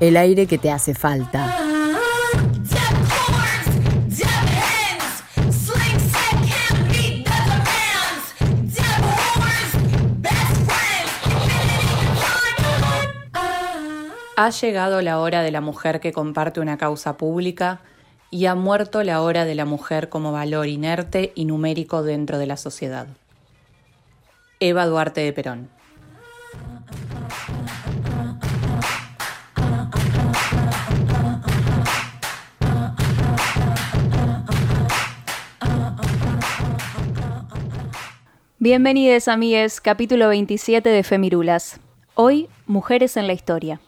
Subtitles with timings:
[0.00, 1.56] El aire que te hace falta.
[14.36, 17.80] Ha llegado la hora de la mujer que comparte una causa pública
[18.30, 22.46] y ha muerto la hora de la mujer como valor inerte y numérico dentro de
[22.46, 23.08] la sociedad.
[24.60, 25.77] Eva Duarte de Perón.
[38.60, 41.78] Bienvenidos amigues, capítulo 27 de Femirulas.
[42.16, 43.80] Hoy, Mujeres en la Historia.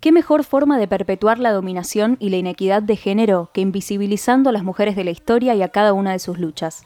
[0.00, 4.52] ¿Qué mejor forma de perpetuar la dominación y la inequidad de género que invisibilizando a
[4.52, 6.84] las mujeres de la historia y a cada una de sus luchas?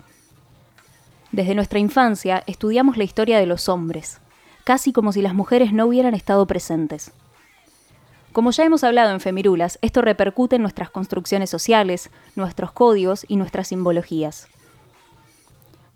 [1.31, 4.23] Desde nuestra infancia estudiamos la historia de los hombres,
[4.65, 7.13] casi como si las mujeres no hubieran estado presentes.
[8.33, 13.37] Como ya hemos hablado en Femirulas, esto repercute en nuestras construcciones sociales, nuestros códigos y
[13.37, 14.49] nuestras simbologías.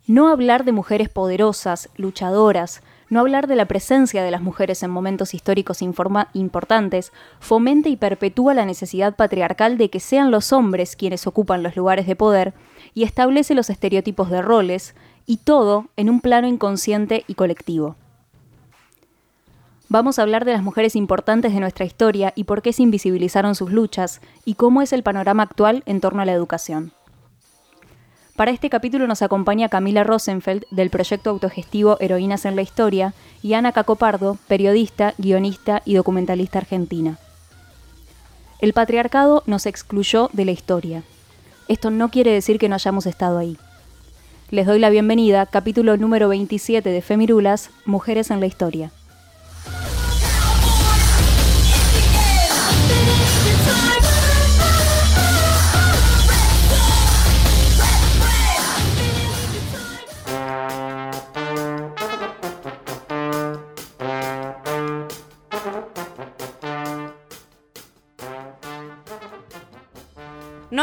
[0.08, 4.90] No hablar de mujeres poderosas, luchadoras, no hablar de la presencia de las mujeres en
[4.90, 11.26] momentos históricos importantes fomenta y perpetúa la necesidad patriarcal de que sean los hombres quienes
[11.26, 12.54] ocupan los lugares de poder
[12.94, 14.94] y establece los estereotipos de roles,
[15.26, 17.96] y todo en un plano inconsciente y colectivo.
[19.88, 23.54] Vamos a hablar de las mujeres importantes de nuestra historia y por qué se invisibilizaron
[23.54, 26.92] sus luchas y cómo es el panorama actual en torno a la educación.
[28.36, 33.54] Para este capítulo nos acompaña Camila Rosenfeld del proyecto autogestivo Heroínas en la Historia y
[33.54, 37.18] Ana Cacopardo, periodista, guionista y documentalista argentina.
[38.58, 41.02] El patriarcado nos excluyó de la historia.
[41.66, 43.56] Esto no quiere decir que no hayamos estado ahí.
[44.50, 48.90] Les doy la bienvenida, capítulo número 27 de Femirulas, Mujeres en la Historia.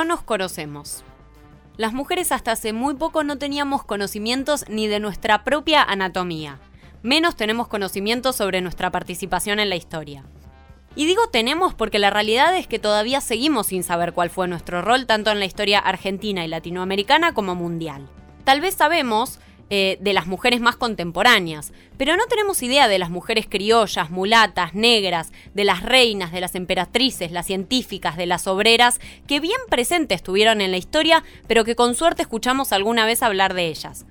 [0.04, 1.02] No nos conocemos.
[1.78, 6.60] Las mujeres hasta hace muy poco no teníamos conocimientos ni de nuestra propia anatomía.
[7.04, 10.26] Menos tenemos conocimientos sobre nuestra participación en la historia.
[10.98, 14.82] Y digo tenemos porque la realidad es que todavía seguimos sin saber cuál fue nuestro
[14.82, 18.10] rol tanto en la historia argentina y latinoamericana como mundial.
[18.44, 23.10] Tal vez sabemos eh, de las mujeres más contemporáneas, pero no tenemos idea de las
[23.10, 29.00] mujeres criollas, mulatas, negras, de las reinas, de las emperatrices, las científicas, de las obreras,
[29.28, 33.54] que bien presentes estuvieron en la historia, pero que con suerte escuchamos alguna vez hablar
[33.54, 34.06] de ellas.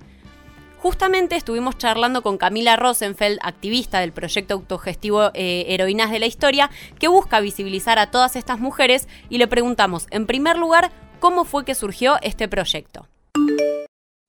[0.83, 6.69] Justamente estuvimos charlando con Camila Rosenfeld, activista del proyecto autogestivo eh, Heroínas de la Historia,
[6.99, 10.91] que busca visibilizar a todas estas mujeres y le preguntamos, en primer lugar,
[11.21, 13.07] cómo fue que surgió este proyecto.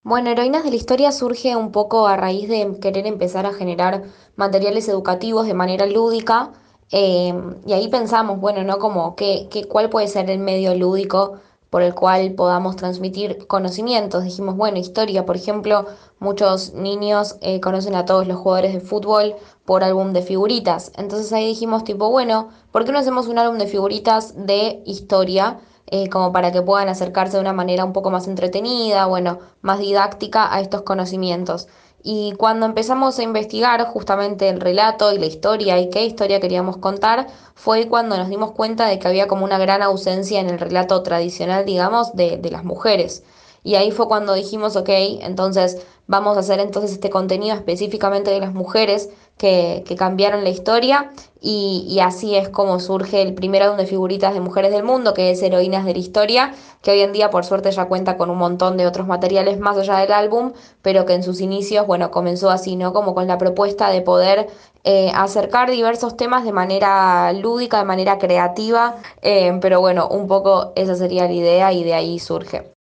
[0.05, 4.03] Bueno, Heroínas de la Historia surge un poco a raíz de querer empezar a generar
[4.37, 6.53] materiales educativos de manera lúdica.
[6.91, 8.79] Em, y ahí pensamos, bueno, ¿no?
[8.79, 11.39] Como que, cuál puede ser el medio lúdico
[11.71, 14.25] por el cual podamos transmitir conocimientos.
[14.25, 15.87] Dijimos, bueno, historia, por ejemplo,
[16.19, 19.35] muchos niños eh, conocen a todos los jugadores de fútbol
[19.65, 20.93] por álbum de figuritas.
[20.99, 25.61] Entonces ahí dijimos, tipo, bueno, ¿por qué no hacemos un álbum de figuritas de historia?
[25.87, 29.79] Eh, como para que puedan acercarse de una manera un poco más entretenida, bueno, más
[29.79, 31.69] didáctica a estos conocimientos.
[32.03, 36.77] Y cuando empezamos a investigar justamente el relato y la historia y qué historia queríamos
[36.77, 40.59] contar, fue cuando nos dimos cuenta de que había como una gran ausencia en el
[40.59, 43.25] relato tradicional, digamos, de, de las mujeres.
[43.63, 44.91] Y ahí fue cuando dijimos, ok,
[45.23, 51.11] entonces vamos a hacer entonces este contenido específicamente de las mujeres que, cambiaron la historia
[51.41, 55.31] y, así es como surge el primer álbum de figuritas de mujeres del mundo, que
[55.31, 58.39] es Heroínas de la Historia, que hoy en día por suerte ya cuenta con un
[58.39, 60.53] montón de otros materiales más allá del álbum,
[60.83, 62.93] pero que en sus inicios, bueno, comenzó así, ¿no?
[62.93, 64.49] Como con la propuesta de poder
[64.85, 70.73] eh, acercar diversos temas de manera lúdica, de manera creativa, eh, pero bueno, un poco
[70.77, 72.75] esa sería la idea y de ahí surge.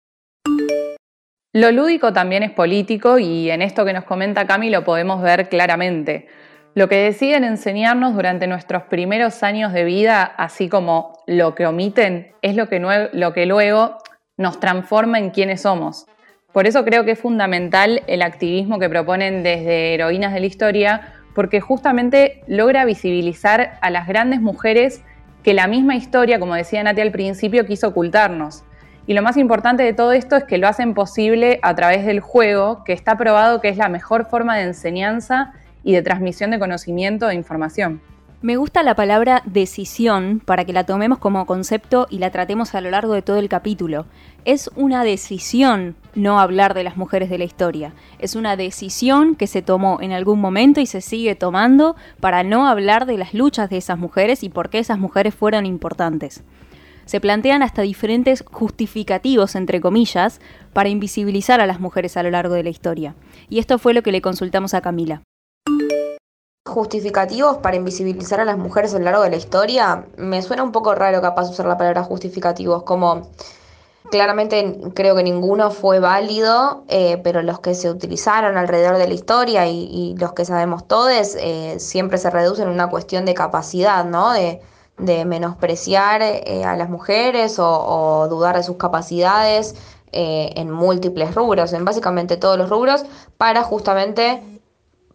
[1.53, 5.49] Lo lúdico también es político y en esto que nos comenta Cami lo podemos ver
[5.49, 6.29] claramente.
[6.73, 12.31] Lo que deciden enseñarnos durante nuestros primeros años de vida, así como lo que omiten,
[12.41, 13.97] es lo que, luego
[14.37, 16.05] nos transforma en quienes somos.
[16.53, 21.13] Por eso creo que es fundamental el activismo que proponen desde Heroínas de la Historia,
[21.35, 25.03] porque justamente logra visibilizar a las grandes mujeres
[25.43, 28.63] que la misma historia, como decía Nati al principio, quiso ocultarnos.
[29.07, 32.21] Y lo más importante de todo esto es que lo hacen posible a través del
[32.21, 36.59] juego, que está probado que es la mejor forma de enseñanza y de transmisión de
[36.59, 38.01] conocimiento e información.
[38.43, 42.81] Me gusta la palabra decisión para que la tomemos como concepto y la tratemos a
[42.81, 44.07] lo largo de todo el capítulo.
[44.45, 47.93] Es una decisión no hablar de las mujeres de la historia.
[48.17, 52.67] Es una decisión que se tomó en algún momento y se sigue tomando para no
[52.67, 56.43] hablar de las luchas de esas mujeres y por qué esas mujeres fueron importantes.
[57.05, 60.41] Se plantean hasta diferentes justificativos, entre comillas,
[60.73, 63.13] para invisibilizar a las mujeres a lo largo de la historia.
[63.49, 65.21] Y esto fue lo que le consultamos a Camila
[66.65, 70.71] justificativos para invisibilizar a las mujeres a lo largo de la historia, me suena un
[70.71, 73.31] poco raro capaz usar la palabra justificativos, como
[74.11, 79.13] claramente creo que ninguno fue válido, eh, pero los que se utilizaron alrededor de la
[79.13, 84.05] historia y, los que sabemos todos eh, siempre se reducen a una cuestión de capacidad,
[84.05, 84.31] ¿no?
[84.31, 84.61] De,
[85.25, 89.73] menospreciar eh, a las mujeres o, o, dudar de sus capacidades
[90.11, 93.05] en múltiples rubros, en básicamente todos los rubros,
[93.37, 94.60] para justamente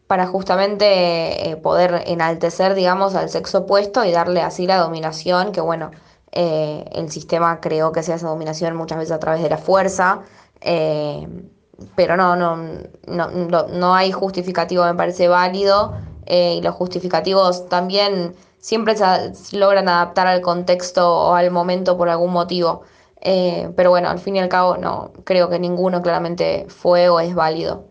[0.07, 5.61] para justamente eh, poder enaltecer, digamos, al sexo opuesto y darle así la dominación, que
[5.61, 5.91] bueno,
[6.33, 10.21] eh, el sistema creó que sea esa dominación muchas veces a través de la fuerza,
[10.61, 11.27] eh,
[11.97, 12.57] pero no, no,
[13.07, 15.95] no, no, hay justificativo, me parece válido,
[16.29, 22.33] y los justificativos también siempre se logran adaptar al contexto o al momento por algún
[22.33, 22.83] motivo.
[23.77, 27.35] pero bueno, al fin y al cabo no creo que ninguno claramente fue o es
[27.35, 27.85] válido.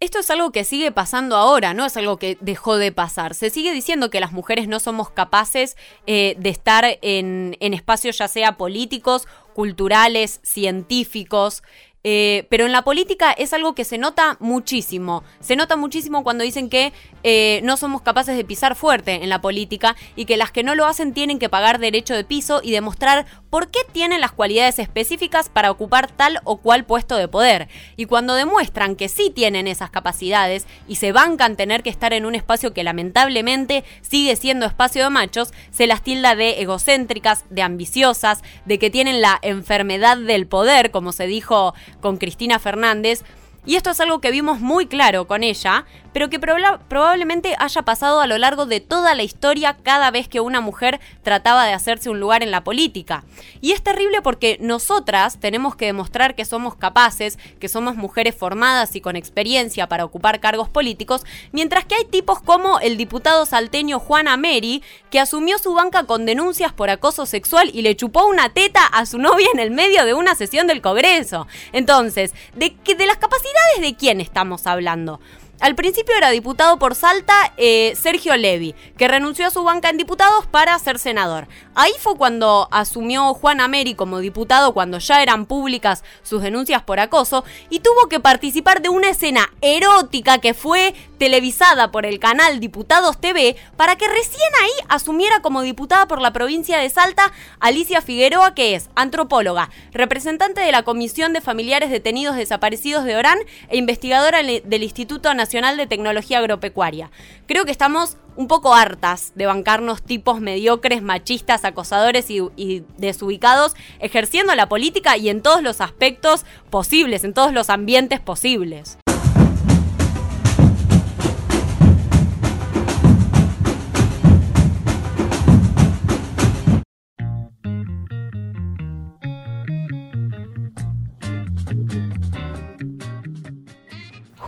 [0.00, 3.34] Esto es algo que sigue pasando ahora, no es algo que dejó de pasar.
[3.34, 8.18] Se sigue diciendo que las mujeres no somos capaces eh, de estar en, en espacios
[8.18, 11.64] ya sea políticos, culturales, científicos,
[12.04, 15.24] eh, pero en la política es algo que se nota muchísimo.
[15.40, 16.92] Se nota muchísimo cuando dicen que
[17.24, 20.74] eh, no somos capaces de pisar fuerte en la política y que las que no
[20.74, 24.78] lo hacen tienen que pagar derecho de piso y demostrar por qué tienen las cualidades
[24.78, 27.68] específicas para ocupar tal o cual puesto de poder.
[27.96, 32.26] Y cuando demuestran que sí tienen esas capacidades y se bancan tener que estar en
[32.26, 37.62] un espacio que lamentablemente sigue siendo espacio de machos, se las tilda de egocéntricas, de
[37.62, 43.24] ambiciosas, de que tienen la enfermedad del poder, como se dijo con Cristina Fernández.
[43.66, 45.84] Y esto es algo que vimos muy claro con ella,
[46.18, 50.40] pero que probablemente haya pasado a lo largo de toda la historia cada vez que
[50.40, 53.22] una mujer trataba de hacerse un lugar en la política.
[53.60, 58.96] Y es terrible porque nosotras tenemos que demostrar que somos capaces, que somos mujeres formadas
[58.96, 61.22] y con experiencia para ocupar cargos políticos,
[61.52, 66.26] mientras que hay tipos como el diputado salteño Juan Ameri, que asumió su banca con
[66.26, 70.04] denuncias por acoso sexual y le chupó una teta a su novia en el medio
[70.04, 71.46] de una sesión del Congreso.
[71.70, 75.20] Entonces, ¿de, de las capacidades de quién estamos hablando?
[75.60, 79.96] Al principio era diputado por Salta eh, Sergio Levi, que renunció a su banca en
[79.96, 81.48] diputados para ser senador.
[81.74, 87.00] Ahí fue cuando asumió Juan Ameri como diputado, cuando ya eran públicas sus denuncias por
[87.00, 92.60] acoso, y tuvo que participar de una escena erótica que fue televisada por el canal
[92.60, 98.00] Diputados TV para que recién ahí asumiera como diputada por la provincia de Salta Alicia
[98.00, 103.76] Figueroa, que es antropóloga, representante de la Comisión de Familiares Detenidos Desaparecidos de Orán e
[103.76, 107.10] investigadora del Instituto Nacional de Tecnología Agropecuaria.
[107.46, 114.54] Creo que estamos un poco hartas de bancarnos tipos mediocres, machistas, acosadores y, desubicados, ejerciendo
[114.54, 118.98] la política y en todos los aspectos posibles, en todos los ambientes posibles.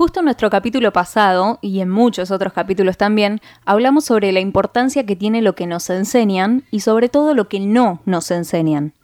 [0.01, 5.05] Justo en nuestro capítulo pasado, y en muchos otros capítulos también, hablamos sobre la importancia
[5.05, 8.95] que tiene lo que nos enseñan y sobre todo lo que no nos enseñan.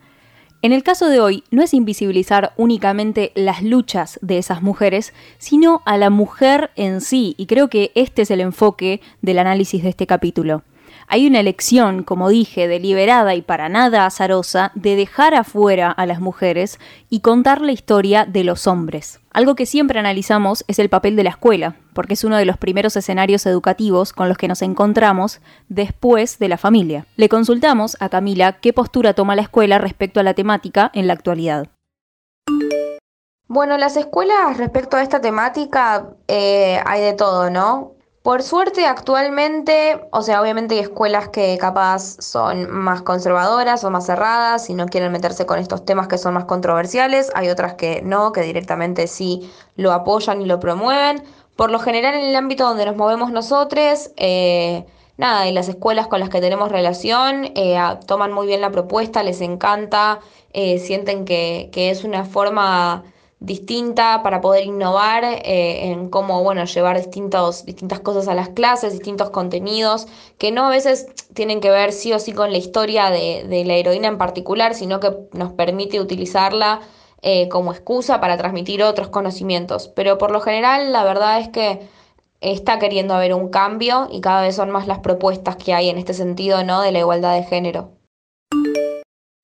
[0.63, 5.83] En el caso de hoy, no es invisibilizar únicamente las luchas de esas mujeres, sino
[5.85, 9.91] a la mujer en sí, y creo que este es el enfoque del análisis de
[9.91, 10.63] este capítulo.
[11.09, 16.21] Hay una elección, como dije, deliberada y para nada azarosa, de dejar afuera a las
[16.21, 19.21] mujeres y contar la historia de los hombres.
[19.33, 22.57] Algo que siempre analizamos es el papel de la escuela, porque es uno de los
[22.57, 27.07] primeros escenarios educativos con los que nos encontramos después de la familia.
[27.17, 31.13] Le consultamos a Camila qué postura toma la escuela respecto a la temática en la
[31.13, 31.69] actualidad.
[33.49, 37.96] Bueno, las escuelas respecto a esta temática eh, hay de todo, ¿no?
[38.27, 44.07] Por suerte actualmente, o sea, obviamente hay escuelas que capaz son más conservadoras o más
[44.07, 48.03] cerradas y no quieren meterse con estos temas que son más controversiales, hay otras que
[48.03, 51.23] no, que directamente sí lo apoyan y lo promueven.
[51.55, 54.85] Por lo general en el ámbito donde nos movemos nosotros, eh,
[55.19, 57.79] nada, y las escuelas con las que tenemos relación eh,
[58.09, 60.19] toman muy bien la propuesta, les encanta,
[60.53, 63.05] eh, sienten que, que es una forma
[63.41, 68.93] distinta para poder innovar eh, en cómo, bueno, llevar distintos, distintas cosas a las clases,
[68.93, 70.07] distintos contenidos,
[70.39, 73.75] que no a veces tienen que ver sí o sí con la historia de, la
[73.75, 76.81] heroína en particular, sino que nos permite utilizarla
[77.23, 79.89] eh, como excusa para transmitir otros conocimientos.
[79.89, 81.89] Pero por lo general, la verdad es que
[82.41, 85.99] está queriendo haber un cambio y cada vez son más las propuestas que hay en
[85.99, 86.81] este sentido, ¿no?
[86.83, 87.96] De la igualdad de género.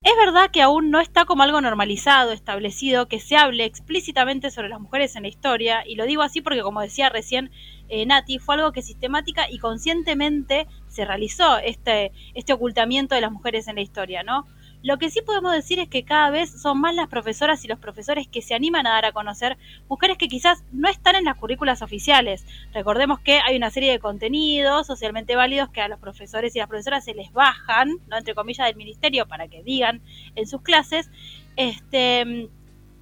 [0.05, 4.69] Es verdad que aún no está como algo normalizado, establecido, que se hable explícitamente sobre
[4.69, 7.53] las mujeres en la historia, y lo digo así porque, como decía recién
[7.89, 13.31] eh, Nati, fue algo que sistemática y conscientemente se realizó este, este ocultamiento de las
[13.31, 14.45] mujeres en la historia, ¿no?
[14.83, 17.79] Lo que sí podemos decir es que cada vez son más las profesoras y los
[17.79, 19.57] profesores que se animan a dar a conocer
[19.89, 22.45] mujeres que quizás no están en las currículas oficiales.
[22.75, 26.69] Recordemos que hay una serie de contenidos socialmente válidos que a los profesores y las
[26.69, 30.03] profesoras se les bajan, no entre comillas del ministerio para que digan
[30.35, 31.11] en sus clases,
[31.57, 32.51] este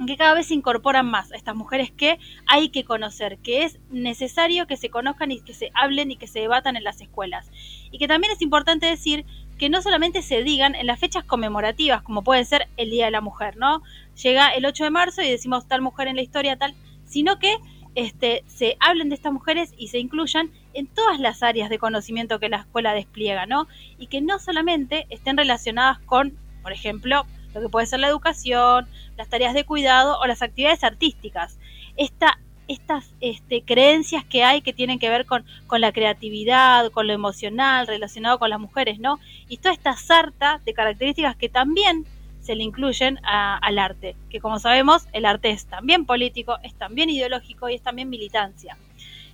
[0.07, 4.67] que cada vez se incorporan más estas mujeres que hay que conocer, que es necesario
[4.67, 7.51] que se conozcan y que se hablen y que se debatan en las escuelas.
[7.91, 9.27] Y que también es importante decir
[9.61, 13.11] que no solamente se digan en las fechas conmemorativas, como puede ser el Día de
[13.11, 13.83] la Mujer, ¿no?
[14.23, 16.75] Llega el 8 de marzo y decimos tal mujer en la historia, tal,
[17.05, 17.59] sino que
[17.95, 22.41] este, se hablen de estas mujeres y se incluyan en todas las áreas de conocimiento
[22.41, 23.69] que la escuela despliega, ¿no?
[23.99, 28.89] Y que no solamente estén relacionadas con, por ejemplo, lo que puede ser la educación,
[29.19, 31.59] las tareas de cuidado o las actividades artísticas.
[31.99, 32.41] Esta
[32.71, 37.89] estas este, creencias que hay que tienen que ver con, la creatividad, con lo emocional,
[37.89, 39.19] relacionado con las mujeres, ¿no?
[39.49, 42.07] Y toda esta sarta de características que también
[42.41, 47.11] se le incluyen al arte, que como sabemos el arte es también político, es también
[47.11, 48.79] ideológico y es también militancia.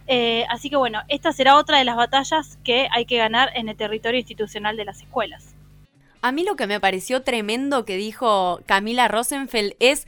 [0.07, 3.69] Eh, así que bueno, esta será otra de las batallas que hay que ganar en
[3.69, 5.55] el territorio institucional de las escuelas.
[6.23, 10.07] A mí lo que me pareció tremendo que dijo Camila Rosenfeld es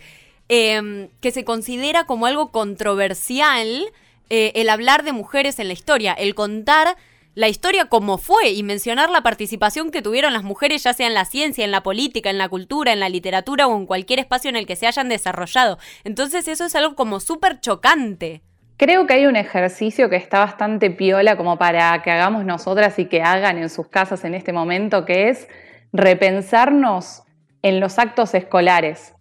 [0.50, 3.85] Em, que se considera como algo controversial
[4.31, 6.97] eh, el hablar de mujeres en la historia, el contar
[7.35, 11.12] la historia como fue y mencionar la participación que tuvieron las mujeres, ya sea en
[11.12, 14.49] la ciencia, en la política, en la cultura, en la literatura o en cualquier espacio
[14.49, 15.78] en el que se hayan desarrollado.
[16.05, 18.40] Entonces eso es algo como súper chocante.
[18.78, 23.05] Creo que hay un ejercicio que está bastante piola como para que hagamos nosotras y
[23.05, 25.47] que hagan en sus casas en este momento, que es
[25.93, 27.23] repensarnos
[27.61, 29.12] en los actos escolares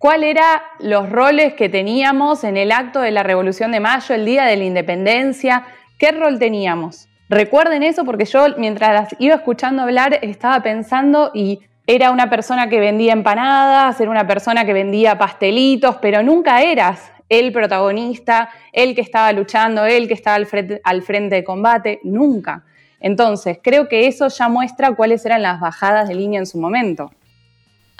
[0.00, 4.24] cuáles eran los roles que teníamos en el acto de la Revolución de Mayo, el
[4.24, 5.66] Día de la Independencia,
[5.98, 7.06] qué rol teníamos.
[7.28, 12.70] Recuerden eso porque yo mientras las iba escuchando hablar estaba pensando y era una persona
[12.70, 18.94] que vendía empanadas, era una persona que vendía pastelitos, pero nunca eras el protagonista, el
[18.94, 22.64] que estaba luchando, el que estaba al frente, al frente de combate, nunca.
[23.00, 27.10] Entonces, creo que eso ya muestra cuáles eran las bajadas de línea en su momento.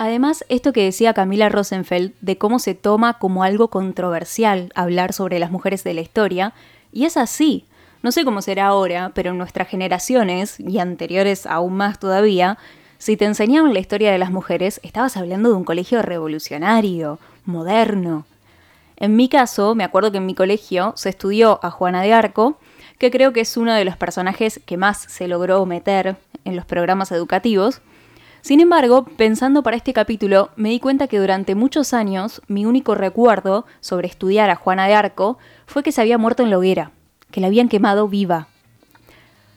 [0.03, 5.39] Además, esto que decía Camila Rosenfeld de cómo se toma como algo controversial hablar sobre
[5.39, 6.55] las mujeres de la historia,
[6.91, 7.67] y es así.
[8.03, 12.57] No sé cómo será ahora, pero en nuestras generaciones, y anteriores aún más todavía,
[12.97, 18.25] si te enseñaban la historia de las mujeres, estabas hablando de un colegio revolucionario, moderno.
[18.97, 22.59] En mi caso, me acuerdo que en mi colegio se estudió a Juana de Arco,
[22.97, 26.17] que creo que es uno de los personajes que más se logró meter
[26.47, 27.83] en los programas educativos,
[28.43, 32.95] sin embargo, pensando para este capítulo, me di cuenta que durante muchos años mi único
[32.95, 36.93] recuerdo sobre estudiar a Juana de Arco fue que se había muerto en la hoguera,
[37.31, 38.49] que la habían quemado viva.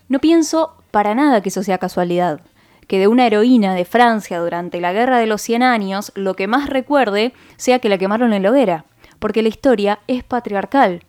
[0.10, 2.42] No pienso para nada que eso sea casualidad,
[2.88, 6.48] que de una heroína de Francia durante la Guerra de los Cien Años lo que
[6.48, 8.86] más recuerde sea que la quemaron en la hoguera,
[9.20, 11.04] porque la historia es patriarcal.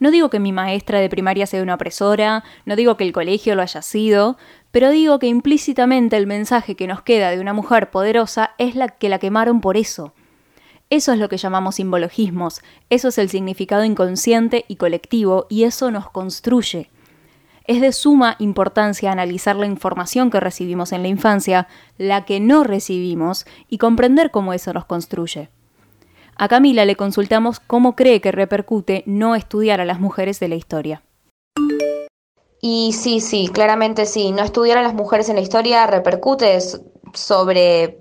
[0.00, 3.54] No digo que mi maestra de primaria sea una opresora, no digo que el colegio
[3.54, 4.36] lo haya sido,
[4.74, 8.88] pero digo que implícitamente el mensaje que nos queda de una mujer poderosa es la
[8.88, 10.14] que la quemaron por eso.
[10.90, 15.92] Eso es lo que llamamos simbologismos, eso es el significado inconsciente y colectivo, y eso
[15.92, 16.90] nos construye.
[17.68, 22.64] Es de suma importancia analizar la información que recibimos en la infancia, la que no
[22.64, 25.50] recibimos, y comprender cómo eso nos construye.
[26.34, 30.56] A Camila le consultamos cómo cree que repercute no estudiar a las mujeres de la
[30.56, 31.04] historia.
[32.66, 34.32] Y sí, sí, claramente sí.
[34.32, 36.58] No estudiar a las mujeres en la historia repercute
[37.12, 37.98] sobre,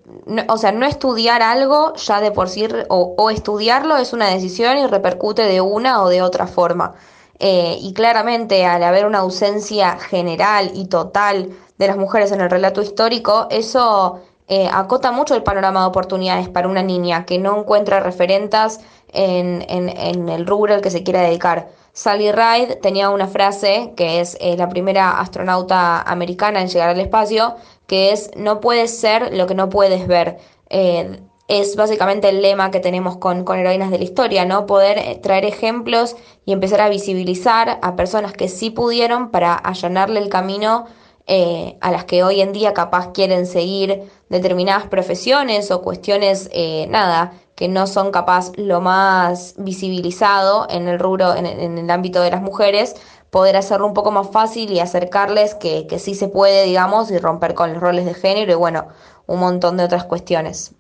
[0.48, 4.88] o sea, no estudiar algo ya de por sí, o, estudiarlo es una decisión y
[4.88, 6.94] repercute de una o de otra forma.
[7.40, 12.50] eh, y claramente al haber una ausencia general y total de las mujeres en el
[12.50, 17.58] relato histórico, eso eh, acota mucho el panorama de oportunidades para una niña que no
[17.60, 18.80] encuentra referentes
[19.12, 21.70] en, en, el rubro al que se quiera dedicar.
[21.94, 27.00] Sally Ride tenía una frase que es eh, la primera astronauta americana en llegar al
[27.00, 30.38] espacio, que es no puedes ser lo que no puedes ver.
[30.70, 34.66] Eh, es básicamente el lema que tenemos con, con heroínas de la historia, ¿no?
[34.66, 40.30] Poder traer ejemplos y empezar a visibilizar a personas que sí pudieron para allanarle el
[40.30, 40.86] camino
[41.26, 46.86] eh, a las que hoy en día capaz quieren seguir determinadas profesiones o cuestiones, eh,
[46.90, 52.32] nada, que no son capaz lo más visibilizado en el rubro, en, el ámbito de
[52.32, 52.96] las mujeres,
[53.30, 57.18] poder hacerlo un poco más fácil y acercarles que, que sí se puede, digamos, y
[57.18, 58.88] romper con los roles de género y bueno,
[59.28, 60.76] un montón de otras cuestiones.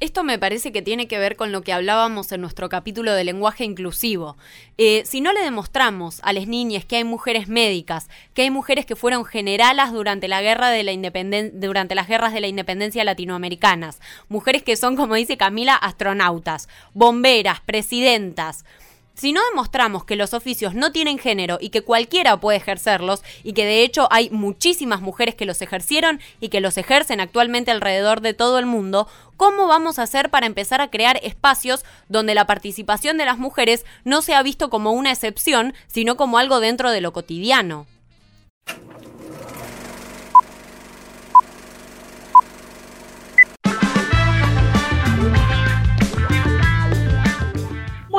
[0.00, 3.22] Esto me parece que tiene que ver con lo que hablábamos en nuestro capítulo de
[3.22, 4.38] lenguaje inclusivo.
[4.78, 8.86] Eh, si no le demostramos a las niñas que hay mujeres médicas, que hay mujeres
[8.86, 10.92] que fueron generalas durante la guerra de la
[11.52, 17.60] durante las guerras de la independencia latinoamericanas, mujeres que son, como dice Camila, astronautas, bomberas,
[17.60, 18.64] presidentas,
[19.14, 23.52] si no demostramos que los oficios no tienen género y que cualquiera puede ejercerlos, y
[23.52, 28.20] que de hecho hay muchísimas mujeres que los ejercieron y que los ejercen actualmente alrededor
[28.20, 32.46] de todo el mundo, ¿cómo vamos a hacer para empezar a crear espacios donde la
[32.46, 37.00] participación de las mujeres no sea visto como una excepción, sino como algo dentro de
[37.00, 37.86] lo cotidiano?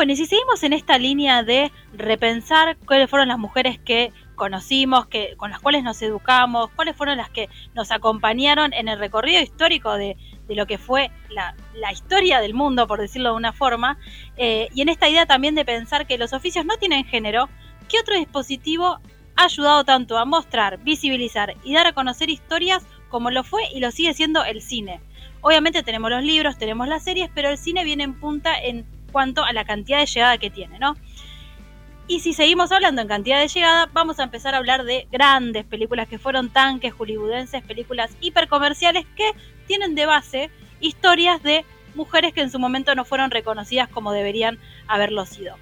[0.01, 5.05] Bueno, y si seguimos en esta línea de repensar cuáles fueron las mujeres que conocimos,
[5.05, 9.39] que, con las cuales nos educamos, cuáles fueron las que nos acompañaron en el recorrido
[9.39, 10.17] histórico de,
[10.49, 11.53] lo que fue la,
[11.91, 13.99] historia del mundo, por decirlo de una forma,
[14.37, 17.47] eh, y en esta idea también de pensar que los oficios no tienen género,
[17.87, 18.97] ¿qué otro dispositivo
[19.35, 23.79] ha ayudado tanto a mostrar, visibilizar y dar a conocer historias como lo fue y
[23.79, 24.99] lo sigue siendo el cine?
[25.41, 29.43] Obviamente tenemos los libros, tenemos las series, pero el cine viene en punta en cuanto
[29.43, 30.95] a la cantidad de llegada que tiene, ¿no?
[32.07, 35.65] Y si seguimos hablando en cantidad de llegada, vamos a empezar a hablar de grandes
[35.65, 39.31] películas que fueron tanques hollywoodenses, películas hipercomerciales que
[39.65, 41.63] tienen de base historias de
[41.95, 45.55] mujeres que en su momento no fueron reconocidas como deberían haberlo sido.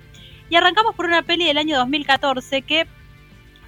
[0.49, 2.88] Y arrancamos por una peli del año 2014 que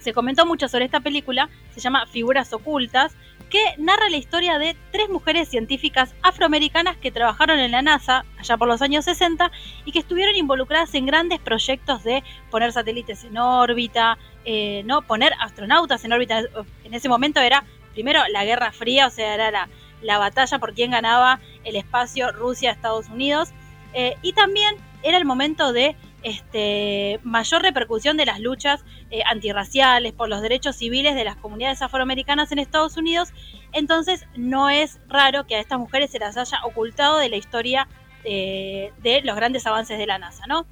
[0.02, 3.14] se comentó mucho sobre esta película, se llama Figuras Ocultas,
[3.52, 8.56] que narra la historia de tres mujeres científicas afroamericanas que trabajaron en la NASA allá
[8.56, 9.52] por los años 60
[9.84, 15.34] y que estuvieron involucradas en grandes proyectos de poner satélites en órbita, eh, no poner
[15.38, 16.40] astronautas en órbita.
[16.84, 19.68] En ese momento era primero la Guerra Fría, o sea, era la,
[20.00, 23.50] la batalla por quién ganaba el espacio Rusia-Estados Unidos.
[23.92, 30.12] Eh, y también era el momento de este, mayor repercusión de las luchas eh, antirraciales
[30.12, 33.32] por los derechos civiles de las comunidades afroamericanas en Estados Unidos,
[33.72, 37.88] entonces no es raro que a estas mujeres se las haya ocultado de la historia
[38.24, 40.66] eh, de los grandes avances de la NASA, ¿no?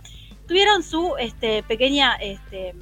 [0.47, 2.75] Tuvieron su este, pequeña, este,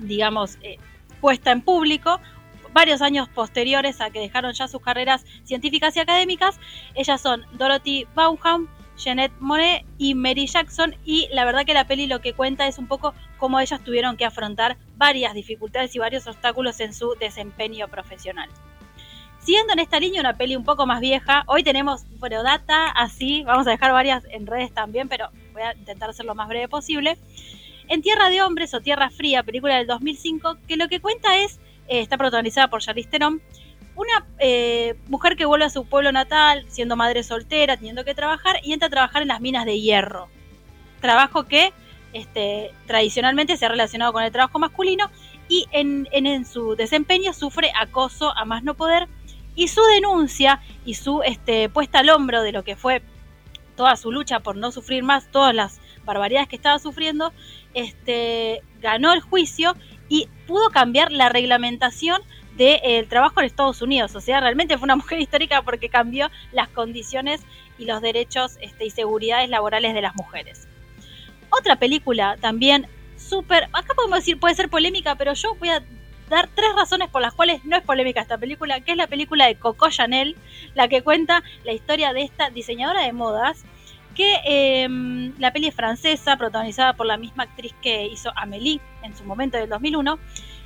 [0.00, 0.78] digamos, eh,
[1.20, 2.20] puesta en público
[2.72, 6.60] varios años posteriores a que dejaron ya sus carreras científicas y académicas.
[6.94, 12.06] Ellas son Dorothy Baumham, Jeanette Monet y Mary Jackson y la verdad que la peli
[12.06, 16.26] lo que cuenta es un poco cómo ellas tuvieron que afrontar varias dificultades y varios
[16.26, 18.50] obstáculos en su desempeño profesional.
[19.40, 23.44] Siguiendo en esta línea, una peli un poco más vieja, hoy tenemos, bueno, data así,
[23.44, 26.68] vamos a dejar varias en redes también, pero voy a intentar ser lo más breve
[26.68, 27.16] posible.
[27.88, 31.60] En Tierra de Hombres o Tierra Fría, película del 2005, que lo que cuenta es,
[31.86, 33.40] eh, está protagonizada por Charlize Theron,
[33.98, 38.60] una eh, mujer que vuelve a su pueblo natal, siendo madre soltera, teniendo que trabajar,
[38.62, 40.28] y entra a trabajar en las minas de hierro.
[41.00, 41.72] Trabajo que
[42.12, 45.10] este, tradicionalmente se ha relacionado con el trabajo masculino
[45.48, 49.08] y en, su desempeño sufre acoso a más no poder.
[49.56, 53.02] Y su denuncia y su este, puesta al hombro de lo que fue
[53.74, 57.32] toda su lucha por no sufrir más todas las barbaridades que estaba sufriendo,
[57.74, 59.74] este, ganó el juicio
[60.08, 62.22] y pudo cambiar la reglamentación
[62.58, 64.14] del trabajo en Estados Unidos.
[64.14, 67.40] O sea, realmente fue una mujer histórica porque cambió las condiciones
[67.78, 70.68] y los derechos este, y seguridades laborales de las mujeres.
[71.50, 75.82] Otra película también súper, acá podemos decir puede ser polémica, pero yo voy a
[76.28, 79.46] dar tres razones por las cuales no es polémica esta película, que es la película
[79.46, 80.36] de Coco Chanel,
[80.74, 83.64] la que cuenta la historia de esta diseñadora de modas,
[84.14, 89.16] que em, la peli es francesa, protagonizada por la misma actriz que hizo Amélie en
[89.16, 90.18] su momento del 2001,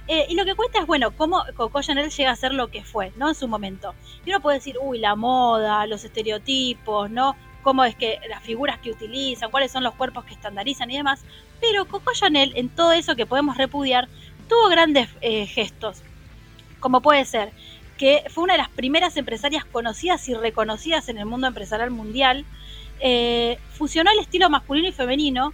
[0.09, 2.83] eh, y lo que cuenta es, bueno, cómo Coco Chanel llega a ser lo que
[2.83, 3.29] fue, ¿no?
[3.29, 3.95] En su momento.
[4.25, 7.37] Y uno puede decir, uy, la moda, los estereotipos, ¿no?
[7.63, 11.23] cómo es que las figuras que utilizan, cuáles son los cuerpos que estandarizan y demás.
[11.61, 14.09] Pero Coco Chanel, en todo eso que podemos repudiar,
[14.49, 16.03] tuvo grandes eh, gestos,
[16.81, 17.53] como puede ser
[17.99, 22.45] que fue una de las primeras empresarias conocidas y reconocidas en el mundo empresarial mundial,
[22.99, 25.53] eh, fusionó el estilo masculino y femenino,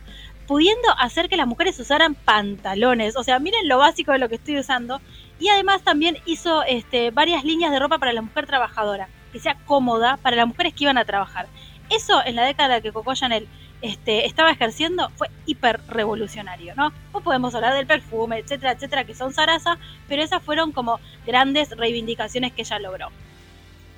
[0.49, 3.17] pudiendo hacer que las mujeres usaran pantalones.
[3.17, 5.01] O sea, miren lo básico de lo que estoy usando.
[5.39, 9.57] Y además también hizo este, varias líneas de ropa para la mujer trabajadora, que sea
[9.67, 11.47] cómoda para las mujeres que iban a trabajar.
[11.91, 13.47] Eso en la década que Coco Chanel
[13.83, 16.93] este, estaba ejerciendo fue hiper revolucionario, ¿no?
[17.13, 21.77] O podemos hablar del perfume, etcétera, etcétera, que son Sarasa, pero esas fueron como grandes
[21.77, 23.11] reivindicaciones que ella logró.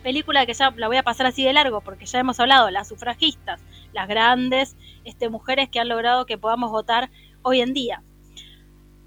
[0.02, 2.88] Película que ya la voy a pasar así de largo porque ya hemos hablado, las
[2.88, 3.60] sufragistas,
[3.92, 7.10] las grandes este, mujeres que han logrado que podamos votar
[7.42, 8.02] hoy en día.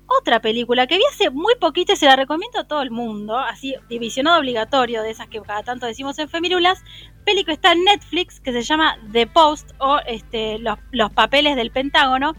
[0.05, 3.37] Otra película que vi hace muy poquito y se la recomiendo a todo el mundo,
[3.37, 6.83] así divisionado obligatorio de esas que cada tanto decimos en Femirulas,
[7.25, 10.77] película está en Netflix que se llama The Post o este, los,
[11.13, 12.35] papeles del Pentágono.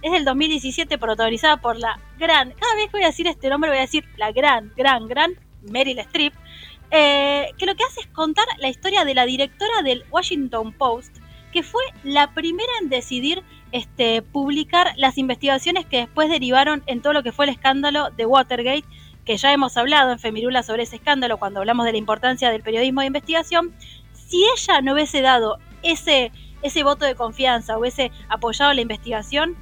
[0.00, 3.70] Es del 2017 protagonizada por la gran, cada vez que voy a decir este nombre
[3.70, 6.34] voy a decir la gran, gran, gran Meryl Streep,
[6.92, 11.16] eh, que lo que hace es contar la historia de la directora del Washington Post,
[11.50, 17.14] que fue la primera en decidir este, publicar las investigaciones que después derivaron en todo
[17.14, 18.84] lo que fue el escándalo de Watergate,
[19.24, 22.62] que ya hemos hablado en Femirula sobre ese escándalo cuando hablamos de la importancia del
[22.62, 23.74] periodismo de investigación,
[24.12, 26.30] si ella no hubiese dado ese,
[26.62, 29.56] ese voto de confianza, hubiese apoyado la investigación,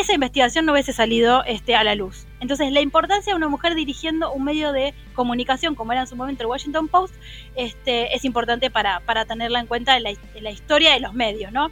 [0.00, 2.26] esa investigación no hubiese salido este, a la luz.
[2.40, 6.16] Entonces, la importancia de una mujer dirigiendo un medio de comunicación, como era en su
[6.16, 7.14] momento el Washington Post,
[7.54, 11.70] este, es importante para, para tenerla en cuenta en la, historia de los medios, ¿no?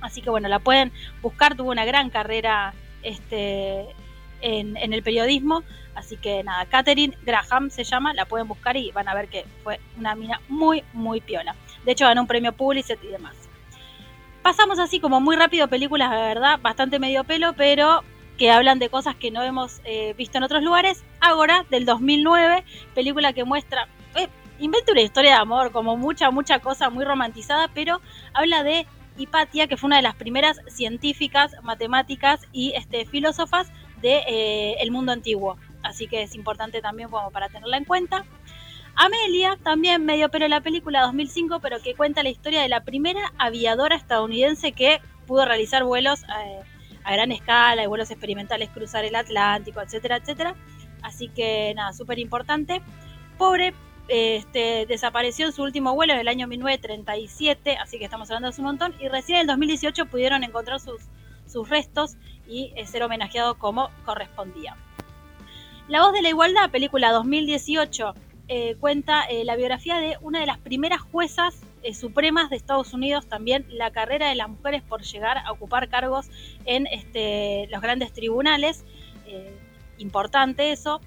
[0.00, 3.86] Así que bueno, la pueden buscar, tuvo una gran carrera este,
[4.40, 5.62] en, en el periodismo,
[5.94, 9.44] Así que nada, Catherine Graham se llama, la pueden buscar y van a ver que
[9.62, 11.54] fue una mina muy, muy piola.
[11.84, 13.49] De hecho, ganó un premio Pulitzer y demás.
[14.42, 18.02] Pasamos así como muy rápido películas, de verdad, bastante medio pelo, pero
[18.38, 21.04] que hablan de cosas que no hemos eh, visto en otros lugares.
[21.20, 26.58] Ahora, del 2009, película que muestra, eh, inventa una historia de amor, como mucha, mucha
[26.60, 28.00] cosa muy romantizada, pero
[28.32, 28.86] habla de
[29.18, 33.68] Hipatia, que fue una de las primeras científicas, matemáticas y este, filósofas
[34.00, 38.24] del de, eh, mundo antiguo así que es importante también como para tenerla en cuenta.
[39.02, 43.32] Amelia, también medio pero la película 2005, pero que cuenta la historia de la primera
[43.38, 46.60] aviadora estadounidense que pudo realizar vuelos eh,
[47.04, 50.54] a gran escala y vuelos experimentales, cruzar el Atlántico, etcétera, etcétera.
[51.00, 52.82] Así que nada, súper importante.
[53.38, 53.72] Pobre,
[54.08, 58.60] este, desapareció en su último vuelo en el año 1937, así que estamos hablando de
[58.60, 61.00] un montón, y recién en el 2018 pudieron encontrar sus,
[61.46, 64.76] sus restos y eh, ser homenajeado como correspondía.
[65.88, 68.14] La voz de la igualdad, película 2018,
[68.52, 72.92] eh, cuenta eh, la biografía de una de las primeras juezas eh, supremas de Estados
[72.92, 76.28] Unidos, también la carrera de las mujeres por llegar a ocupar cargos
[76.64, 78.84] en este, los grandes tribunales.
[79.98, 81.00] importante eso.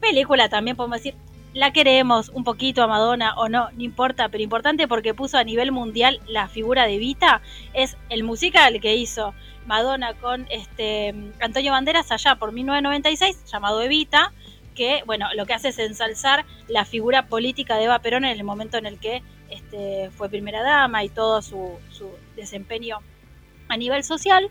[0.00, 1.14] Película también podemos decir,
[1.54, 5.44] la queremos un poquito a Madonna o no, no importa, pero importante porque puso a
[5.44, 7.42] nivel mundial la figura de Vita,
[7.74, 9.34] es el musical que hizo
[9.66, 14.32] Madonna con este Antonio Banderas allá por 1996, llamado Evita,
[14.76, 18.44] que bueno, lo que hace es ensalzar la figura política de Eva Perón en el
[18.44, 21.78] momento en el que este, fue primera dama y todo su,
[22.36, 22.98] desempeño
[23.68, 24.48] a nivel social.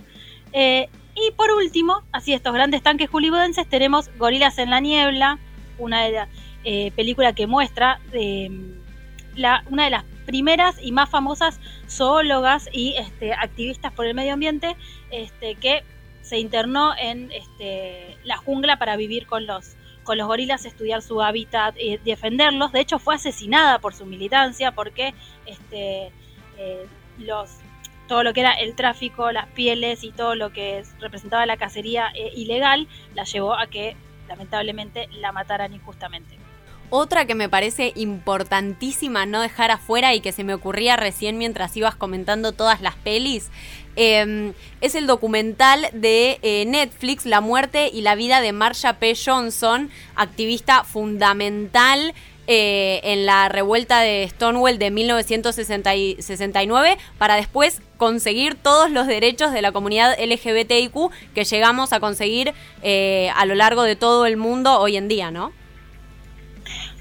[0.51, 5.39] Eh, y por último, así estos grandes tanques hollywoodenses, tenemos Gorilas en la Niebla,
[5.77, 6.27] una de
[6.65, 7.99] eh, que muestra
[9.35, 14.33] la, una de las primeras y más famosas zoólogas y este, activistas por el medio
[14.33, 14.75] ambiente
[15.11, 15.83] este, que
[16.21, 17.29] se internó en
[18.23, 22.71] la jungla para vivir con los, con los gorilas, estudiar su hábitat y defenderlos.
[22.71, 25.13] De hecho, fue asesinada por su militancia porque
[25.45, 26.13] este,
[26.57, 26.85] eh,
[27.17, 27.57] los,
[28.07, 32.11] todo lo que era el tráfico, las pieles y todo lo que representaba la cacería
[32.15, 33.97] eh, ilegal la llevó a que
[34.29, 36.44] lamentablemente la mataran injustamente.
[36.89, 41.76] Otra que me parece importantísima no dejar afuera y que se me ocurría recién mientras
[41.76, 43.50] ibas comentando todas las pelis,
[43.95, 49.15] em, es el documental de eh, Netflix, La muerte y la vida de Marsha P.
[49.15, 52.13] Johnson, activista fundamental
[52.48, 59.63] eh, en la revuelta de Stonewall de 1969 para después conseguir todos los derechos de
[59.63, 64.80] la comunidad LGBTIQ que llegamos a conseguir eh, a lo largo de todo el mundo
[64.80, 65.54] hoy en día, ¿no?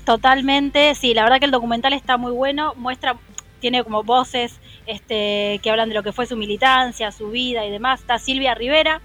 [0.04, 3.16] Totalmente, sí, la verdad que el documental está muy bueno, muestra,
[3.60, 7.70] tiene como voces este, que hablan de lo que fue su militancia, su vida y
[7.70, 8.00] demás.
[8.00, 9.00] Está Silvia Rivera,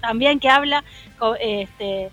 [0.00, 0.82] también que habla,
[1.40, 2.10] este,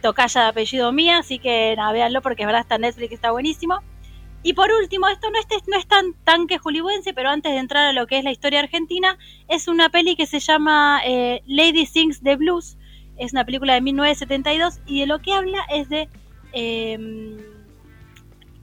[0.00, 3.80] tocaya de apellido mía, así que nada, véanlo porque es verdad está Netflix, está buenísimo.
[4.42, 7.58] y por último, esto no es, no es tan, tan que hollywoodense, pero antes de
[7.58, 9.18] entrar a lo que es la historia argentina,
[9.48, 12.78] es una peli que se llama eh, Lady Sings the Blues.
[13.18, 16.08] Es una película de 1972 y de lo que habla es de
[16.52, 17.36] em,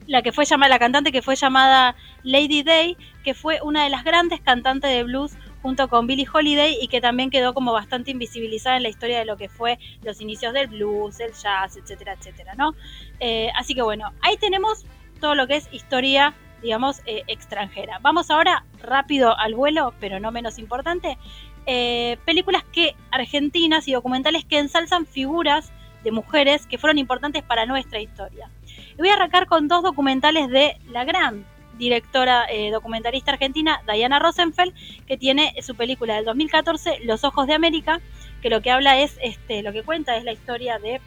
[0.08, 3.90] la que fue llamada, la cantante que fue llamada Lady Day, que fue una de
[3.90, 8.12] las grandes cantantes de blues junto con Billie Holiday y que también quedó como bastante
[8.12, 12.14] invisibilizada en la historia de lo que fue los inicios del blues, el jazz, etcétera,
[12.14, 12.74] etcétera, ¿no?
[13.20, 14.86] Eh, así que bueno, ahí tenemos
[15.20, 18.00] todo lo que es historia, digamos, eh, extranjera.
[18.02, 21.18] Vamos ahora rápido al vuelo, pero no menos importante.
[21.66, 27.66] Eh, películas que argentinas y documentales que ensalzan figuras de mujeres que fueron importantes para
[27.66, 28.50] nuestra historia.
[28.98, 31.46] Y voy a arrancar con dos documentales de la gran
[31.78, 34.74] directora eh, documentalista argentina Diana Rosenfeld,
[35.06, 38.02] que tiene su película del 2014, Los Ojos de América,
[38.42, 41.00] que lo que habla es, este, lo que cuenta es la historia de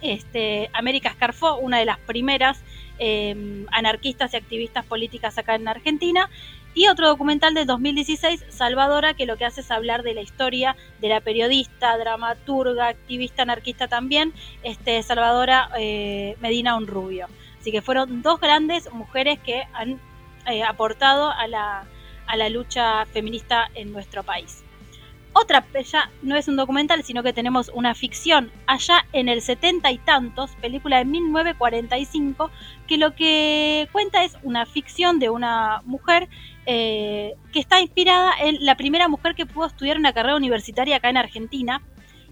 [0.00, 2.62] este, América Scarfo, una de las primeras
[3.00, 6.28] Em, anarquistas y activistas políticas acá en Argentina.
[6.74, 10.76] Y otro documental de 2016, Salvadora, que lo que hace es hablar de la historia
[11.00, 17.26] de la periodista, dramaturga, activista anarquista también, este, Salvadora eh, Medina Unrubio.
[17.60, 20.00] Así que fueron dos grandes mujeres que han
[20.46, 21.84] eh, aportado a la,
[22.26, 24.62] a la lucha feminista en nuestro país.
[25.40, 29.92] Otra, ya no es un documental, sino que tenemos una ficción allá en el setenta
[29.92, 32.50] y tantos, película de 1945,
[32.88, 36.28] que lo que cuenta es una ficción de una mujer
[36.66, 41.08] eh, que está inspirada en la primera mujer que pudo estudiar una carrera universitaria acá
[41.08, 41.82] en Argentina.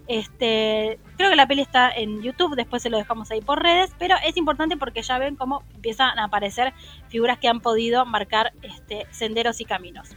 [0.09, 3.93] Este, creo que la peli está en YouTube, después se lo dejamos ahí por redes,
[3.97, 6.73] pero es importante porque ya ven cómo empiezan a aparecer
[7.07, 10.09] figuras que han podido marcar este, senderos y caminos.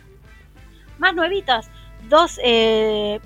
[0.98, 1.70] Más nuevitas,
[2.08, 3.20] dos eh,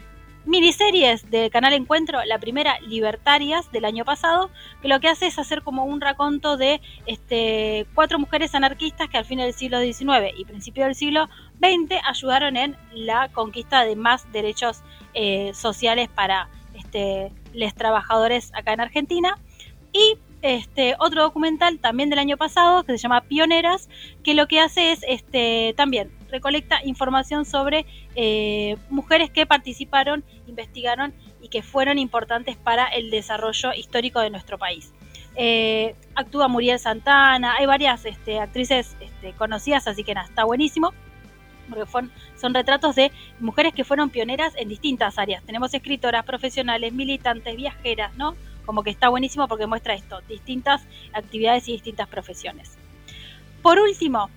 [0.47, 4.51] miniseries del canal Encuentro, la primera Libertarias del año pasado,
[4.83, 9.17] que lo que hace es hacer como un raconto de este, cuatro mujeres anarquistas que
[9.17, 13.97] al fin del siglo XIX y principio del siglo XX ayudaron en la conquista de
[13.97, 14.83] más derechos
[15.15, 19.39] eh, sociales para este, los trabajadores acá en Argentina.
[19.93, 23.89] Y este, otro documental también del año pasado que se llama Pioneras,
[24.23, 31.15] que lo que hace es este, también recolecta información sobre eh, mujeres que participaron, investigaron
[31.41, 34.93] y que fueron importantes para el desarrollo histórico de nuestro país.
[35.37, 40.93] Eh, actúa Muriel Santana, hay varias este, actrices este, conocidas, así que nada, está buenísimo
[41.69, 41.91] porque
[42.37, 45.43] son retratos de mujeres que fueron pioneras en distintas áreas.
[45.45, 48.37] Tenemos escritoras, profesionales, militantes, viajeras, ¿no?
[48.67, 52.77] como que está buenísimo porque muestra esto, distintas actividades y distintas profesiones.
[53.63, 54.31] Por último,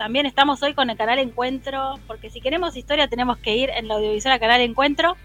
[0.00, 3.86] también estamos hoy con el canal Encuentro, porque si queremos historia tenemos que ir en
[3.86, 5.18] la audiovisual al canal Encuentro.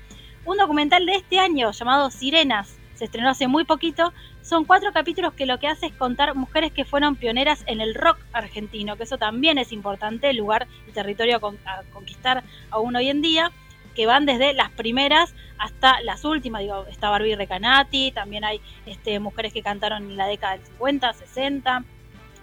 [0.44, 4.12] Un documental de este año llamado Sirenas, se estrenó hace muy poquito.
[4.42, 7.96] Son cuatro capítulos que lo que hace es contar mujeres que fueron pioneras en el
[7.96, 13.10] rock argentino, que eso también es importante, el lugar y territorio a conquistar aún hoy
[13.10, 13.54] en día
[13.96, 16.64] que van desde las primeras hasta las últimas.
[16.64, 21.14] Digo, está Barbie Recanati, también hay este, mujeres que cantaron en la década del 50,
[21.14, 21.86] 60.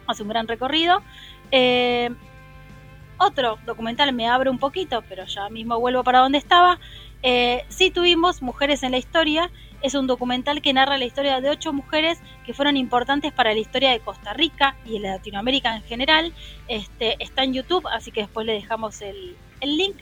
[0.07, 1.03] Hace un gran recorrido.
[1.53, 2.11] Eh,
[3.19, 6.81] otro documental me abre un poquito, pero ya mismo vuelvo para donde estaba.
[7.23, 9.51] Eh, tuvimos Mujeres en la Historia.
[9.81, 13.61] Es un documental que narra la historia de ocho mujeres que fueron importantes para la
[13.61, 16.33] historia de Costa Rica y de Latinoamérica en general.
[16.67, 19.97] Este, está en YouTube, así que después le dejamos el, el link.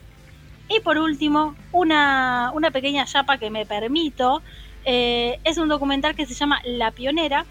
[0.73, 4.41] Y por último, una, pequeña chapa que me permito,
[4.85, 7.45] eh, es un documental que se llama La Pionera,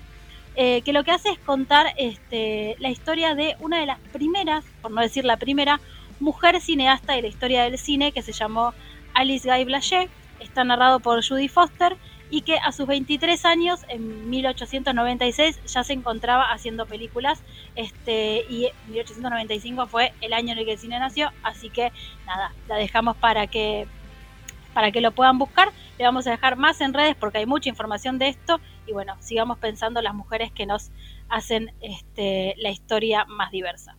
[0.62, 4.62] eh, que lo que hace es contar este, la historia de una de las primeras,
[4.83, 5.81] por no decir la primera,
[6.20, 8.75] mujer cineasta de la historia del cine, que se llamó
[9.14, 10.11] Alice Guy Blaché.
[10.38, 11.96] Está narrado por Judy Foster
[12.29, 17.42] y que a sus 23 años, en 1896, ya se encontraba haciendo películas,
[17.75, 21.90] este, y 1895 fue el año en el que el cine nació, así que
[22.27, 23.88] nada, la dejamos para que,
[24.74, 27.68] para que lo puedan buscar, le vamos a dejar más en redes porque hay mucha
[27.68, 30.90] información de esto, y bueno, sigamos pensando las mujeres que nos
[31.28, 33.96] hacen este, la historia más diversa.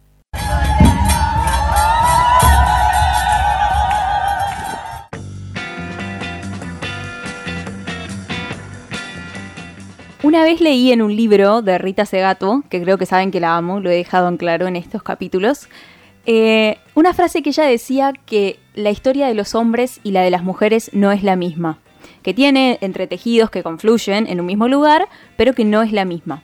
[10.24, 13.58] Una vez leí en un libro de Rita Segato, que creo que saben que la
[13.58, 15.68] amo, lo he dejado en claro en estos capítulos,
[16.26, 20.30] eh, una frase que ella decía que la historia de los hombres y la de
[20.30, 21.80] las mujeres no es la misma,
[22.22, 26.44] que tiene entretejidos que confluyen en un mismo lugar, pero que no es la misma.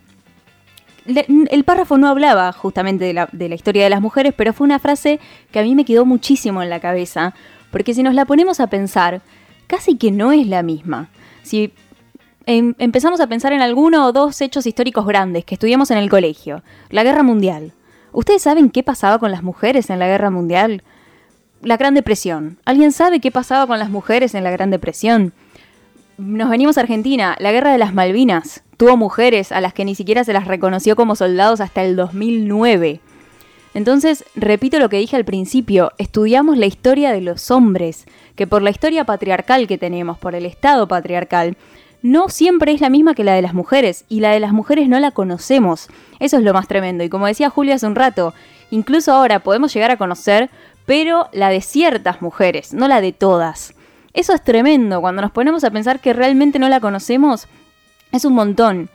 [1.06, 5.20] el párrafo no hablaba justamente de la, historia de las mujeres, pero fue una frase
[5.52, 7.34] que a mí me quedó muchísimo en la cabeza,
[7.72, 9.22] porque si nos la ponemos a pensar,
[9.68, 11.10] casi que no es la misma.
[11.44, 11.72] Si
[12.46, 16.10] em, empezamos a pensar en alguno o dos hechos históricos grandes que estudiamos en el
[16.10, 16.64] colegio.
[16.90, 17.74] La Guerra Mundial.
[18.18, 20.82] ¿Ustedes saben qué pasaba con las mujeres en la Guerra Mundial?
[21.62, 22.58] La Gran Depresión.
[22.66, 25.34] ¿Alguien sabe qué pasaba con las mujeres en la Gran Depresión?
[26.18, 27.36] Nos venimos a Argentina.
[27.38, 28.64] La Guerra de las Malvinas.
[28.76, 33.02] Tuvo mujeres a las que ni siquiera se las reconoció como soldados hasta el 2009.
[33.76, 38.64] Entonces, repito lo que dije al principio, estudiamos la historia de los hombres, que por
[38.64, 41.56] la historia patriarcal que tenemos, por el Estado patriarcal,
[42.02, 44.88] no siempre es la misma que la de las mujeres, y la de las mujeres
[44.88, 45.88] no la conocemos.
[46.20, 48.34] Eso es lo más tremendo, y como decía Julia hace un rato,
[48.72, 50.50] incluso ahora podemos llegar a conocer,
[50.86, 53.74] pero la de ciertas mujeres, no la de todas.
[54.14, 57.48] Eso es tremendo, cuando nos ponemos a pensar que realmente no la conocemos,
[58.12, 58.90] es un montón.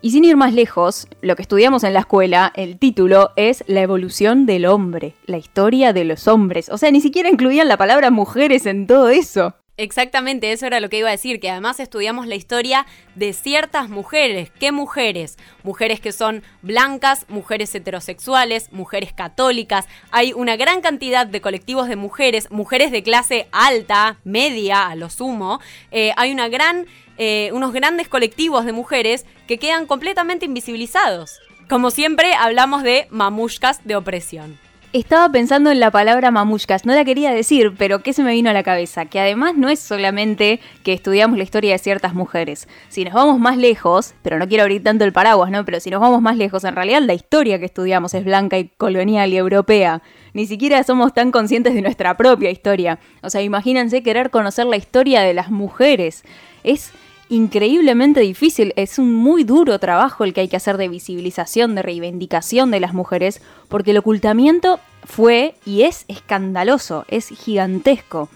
[0.00, 3.80] Y sin ir más lejos, lo que estudiamos en la escuela, el título es La
[3.80, 6.68] evolución del hombre, la historia de los hombres.
[6.68, 9.54] O sea, ni siquiera incluían la palabra mujeres en todo eso.
[9.78, 13.88] Exactamente, eso era lo que iba a decir, que además estudiamos la historia de ciertas
[13.88, 14.50] mujeres.
[14.58, 15.38] ¿Qué mujeres?
[15.62, 19.86] Mujeres que son blancas, mujeres heterosexuales, mujeres católicas.
[20.10, 25.10] Hay una gran cantidad de colectivos de mujeres, mujeres de clase alta, media a lo
[25.10, 25.60] sumo.
[25.92, 26.86] Eh, hay una gran
[27.16, 31.38] eh, unos grandes colectivos de mujeres que quedan completamente invisibilizados.
[31.68, 34.58] Como siempre, hablamos de mamushkas de opresión.
[34.94, 38.48] Estaba pensando en la palabra mamushkas, no la quería decir, pero ¿qué se me vino
[38.48, 39.04] a la cabeza?
[39.04, 42.68] Que además no es solamente que estudiamos la historia de ciertas mujeres.
[42.88, 45.62] Si nos vamos más lejos, pero no quiero abrir tanto el paraguas, ¿no?
[45.66, 48.68] Pero si nos vamos más lejos, en realidad la historia que estudiamos es blanca y
[48.78, 50.00] colonial y europea.
[50.32, 52.98] Ni siquiera somos tan conscientes de nuestra propia historia.
[53.22, 56.24] O sea, imagínense querer conocer la historia de las mujeres.
[56.64, 56.92] Es
[57.28, 61.82] increíblemente difícil, es un muy duro trabajo el que hay que hacer de visibilización, de
[61.82, 68.28] reivindicación de las mujeres, porque el ocultamiento fue y es escandaloso, es gigantesco.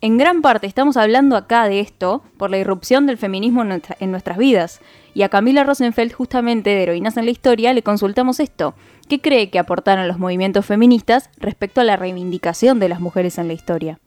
[0.00, 4.38] En gran parte estamos hablando acá de esto por la irrupción del feminismo en, nuestras
[4.38, 4.80] vidas.
[5.12, 8.74] Y a Camila Rosenfeld, justamente de Heroínas en la Historia, le consultamos esto.
[9.08, 13.48] ¿Qué cree que aportaron los movimientos feministas respecto a la reivindicación de las mujeres en
[13.48, 13.98] la historia?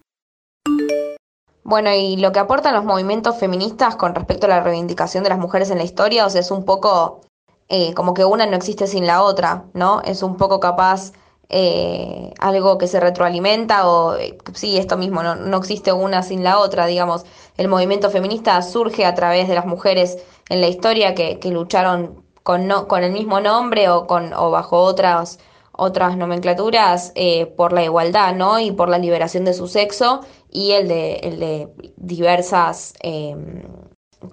[1.63, 5.39] Bueno, y lo que aportan los movimientos feministas con respecto a la reivindicación de las
[5.39, 7.21] mujeres en la historia, o sea, es un poco
[7.69, 10.01] eh, como que una no existe sin la otra, ¿no?
[10.01, 11.13] Es un poco capaz
[11.49, 16.43] eh, algo que se retroalimenta o eh, sí, esto mismo, no, no existe una sin
[16.43, 17.25] la otra, digamos.
[17.57, 20.17] El movimiento feminista surge a través de las mujeres
[20.49, 24.49] en la historia que, que lucharon con, no, con el mismo nombre o, con, o
[24.51, 25.39] bajo otras
[25.81, 28.59] otras nomenclaturas eh, por la igualdad, ¿no?
[28.59, 33.63] Y por la liberación de su sexo y el de, el de diversas em,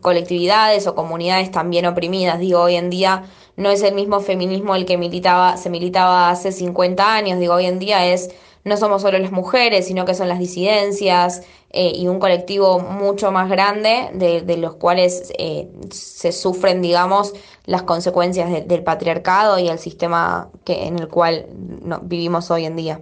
[0.03, 2.39] colectividades o comunidades también oprimidas.
[2.39, 3.25] Digo, hoy en día
[3.57, 7.65] no es el mismo feminismo el que militaba, se militaba hace 50 años, digo, hoy
[7.65, 8.29] en día es
[8.65, 13.31] no somos solo las mujeres, sino que son las disidencias eh, y un colectivo mucho
[13.31, 17.35] más grande de, los cuales eh, se sufren, digamos,
[17.67, 21.47] las consecuencias del patriarcado y el sistema que, en el cual
[22.03, 23.01] vivimos hoy en día.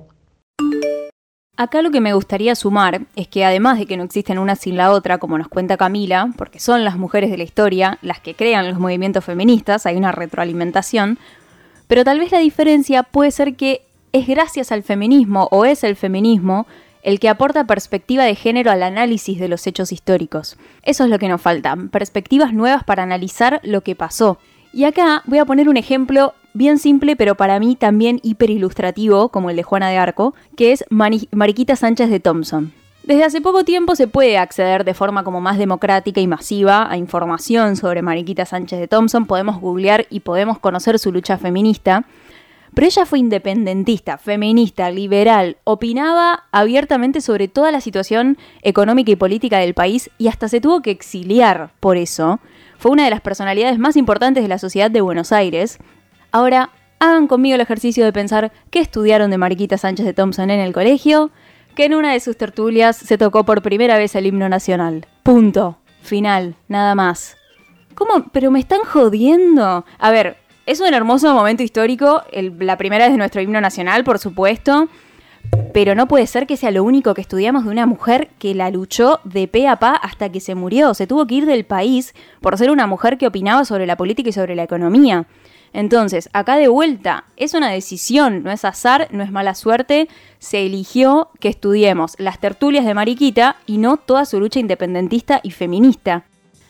[1.59, 4.77] Acá lo que me gustaría sumar es que además de que no existen una sin
[4.77, 8.35] la otra, como nos cuenta Camila, porque son las mujeres de la historia las que
[8.35, 11.19] crean los movimientos feministas, hay una retroalimentación,
[11.87, 15.97] pero tal vez la diferencia puede ser que es gracias al feminismo o es el
[15.97, 16.67] feminismo
[17.07, 20.57] el que aporta perspectiva de género al análisis de los hechos históricos.
[20.83, 24.39] Eso es lo que nos falta, perspectivas nuevas para analizar lo que pasó.
[24.73, 29.29] Y acá voy a poner un ejemplo bien simple, pero para mí también hiper ilustrativo,
[29.29, 32.73] como el de Juana de Arco, que es Mariquita Sánchez de Thompson.
[33.05, 36.97] Desde hace poco tiempo se puede acceder de forma como más democrática y masiva a
[36.97, 42.05] información sobre Mariquita Sánchez de Thompson, podemos googlear y podemos conocer su lucha feminista.
[42.77, 49.61] Pero ella fue independentista, feminista, liberal, opinaba abiertamente sobre toda la situación económica y política
[49.61, 52.39] del país y hasta se tuvo que exiliar por eso.
[52.77, 55.79] Fue una de las personalidades más importantes de la sociedad de Buenos Aires.
[56.33, 60.61] Ahora, hagan conmigo el ejercicio de pensar qué estudiaron de Mariquita Sánchez de Thompson en
[60.61, 61.31] el colegio,
[61.75, 65.07] que en una de sus tertulias se tocó por primera vez el himno nacional.
[65.23, 65.79] Punto.
[66.03, 66.57] Final.
[66.69, 67.39] Nada más.
[67.95, 68.27] ¿Cómo?
[68.33, 69.87] ¿Pero me están jodiendo?
[69.99, 70.37] A ver,
[70.67, 74.89] es un hermoso momento histórico, la primera vez de nuestro himno nacional, por supuesto,
[75.73, 78.71] pero no puede ser que sea lo único que estudiamos de una mujer que la
[78.71, 80.93] luchó de pe a pa hasta que se murió.
[80.95, 84.29] Se tuvo que ir del país por ser una mujer que opinaba sobre la política
[84.29, 85.27] y sobre la economía.
[85.73, 90.67] Entonces, acá de vuelta, es una decisión, no es azar, no es mala suerte, se
[90.67, 96.25] eligió que estudiemos las tertulias de Mariquita y no toda su lucha independentista y feminista.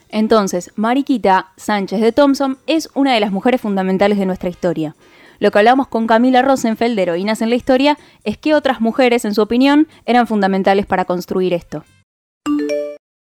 [0.09, 4.95] Entonces, Mariquita Sánchez de Thompson es una de las mujeres fundamentales de nuestra historia.
[5.39, 9.25] Lo que hablamos con Camila Rosenfeld de Heroínas en la Historia es que otras mujeres,
[9.25, 11.85] en su opinión, eran fundamentales para construir esto.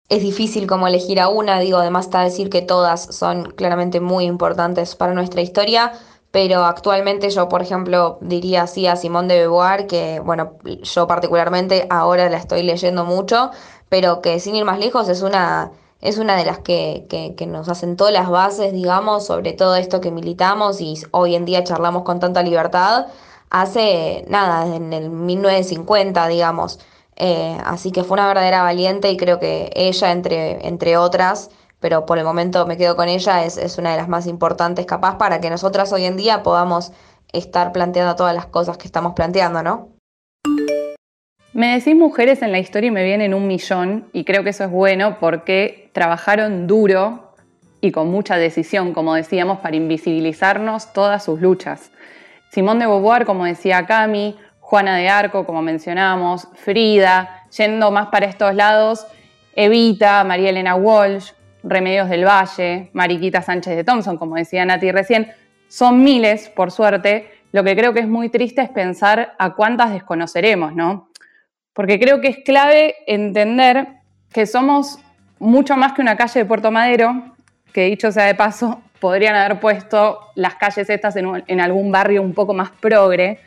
[0.08, 4.26] es difícil como elegir a una, digo, además está decir que todas son claramente muy
[4.26, 5.94] importantes para nuestra historia,
[6.30, 11.88] pero actualmente yo, por ejemplo, diría así a Simone de Beauvoir, que, bueno, yo particularmente
[11.90, 13.50] ahora la estoy leyendo mucho,
[13.90, 15.72] pero que sin ir más lejos es una,
[16.06, 20.01] es una de las que, que, que nos asentó las bases, digamos, sobre todo esto
[20.01, 23.08] que militamos y hoy en día charlamos con tanta libertad,
[23.49, 26.80] hace nada, en el 1950, digamos.
[27.16, 31.49] Eh, así que fue una verdadera valiente y creo que ella, entre, entre otras,
[31.80, 34.86] pero por el momento me quedo con ella, es, es una de las más importantes
[34.86, 36.91] capaz para que nosotras hoy en día podamos
[37.34, 39.95] estar planteando todas las cosas que estamos planteando, ¿no?
[41.56, 44.66] Me decís mujeres en la historia y me vienen un millón y creo que eso
[44.66, 47.32] es bueno porque trabajaron duro
[47.80, 51.91] y con mucha decisión, como decíamos, para invisibilizarnos todas sus luchas.
[52.49, 58.26] Simón de Beauvoir, como decía Cami, Juana de Arco, como mencionamos, Frida, yendo más para
[58.26, 59.08] estos lados,
[59.56, 61.32] Evita, María Elena Walsh,
[61.64, 65.32] Remedios del Valle, Mariquita Sánchez de Thompson, como decía Nati recién,
[65.70, 67.32] son miles, por suerte.
[67.53, 71.08] Lo que creo que es muy triste es pensar a cuántas desconoceremos, ¿no?
[71.76, 73.86] Porque creo que es clave entender
[74.34, 74.98] que somos
[75.40, 77.36] mucho más que una calle de Puerto Madero,
[77.74, 82.34] que dicho sea de paso, podrían haber puesto las calles estas en, algún barrio un
[82.34, 83.40] poco más progre,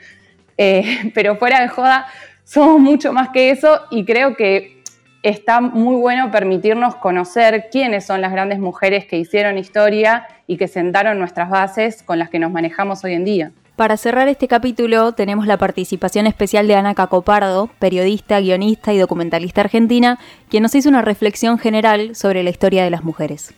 [0.59, 2.07] eh, pero fuera de joda,
[2.45, 4.83] somos mucho más que eso y creo que
[5.22, 10.68] está muy bueno permitirnos conocer quiénes son las grandes mujeres que hicieron historia y que
[10.68, 13.53] sentaron nuestras bases con las que nos manejamos hoy en día.
[13.79, 19.61] Para cerrar este capítulo tenemos la participación especial de Ana Cacopardo, periodista, guionista y documentalista
[19.61, 20.18] argentina,
[20.51, 23.55] quien nos hizo una reflexión general sobre la historia de las mujeres.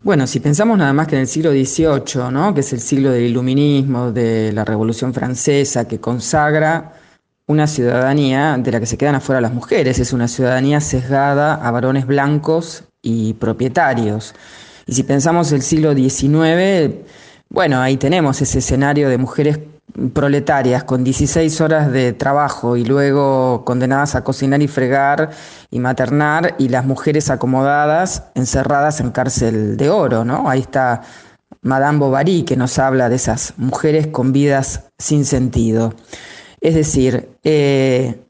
[0.00, 2.54] Bueno, si pensamos nada más que en el siglo XVIII, ¿no?
[2.54, 6.94] que es el siglo del iluminismo, de la Revolución Francesa, que consagra
[7.46, 11.70] una ciudadanía de la que se quedan afuera las mujeres, es una ciudadanía sesgada a
[11.70, 14.34] varones blancos y propietarios.
[14.86, 17.04] Y si pensamos el siglo XIX,
[17.50, 19.58] bueno, ahí tenemos ese escenario de mujeres
[20.14, 25.30] proletarias con 16 horas de trabajo y luego condenadas a cocinar y fregar
[25.70, 30.48] y maternar y las mujeres acomodadas encerradas en cárcel de oro, ¿no?
[30.48, 31.02] Ahí está
[31.62, 35.94] Madame Bovary que nos habla de esas mujeres con vidas sin sentido.
[36.60, 38.20] Es decir, eh,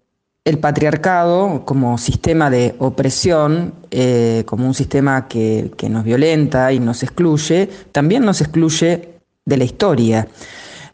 [0.45, 6.81] el patriarcado como sistema de opresión, eh, como un sistema que, que nos violenta y
[6.81, 9.10] nos excluye, también nos excluye
[9.51, 10.29] de la historia.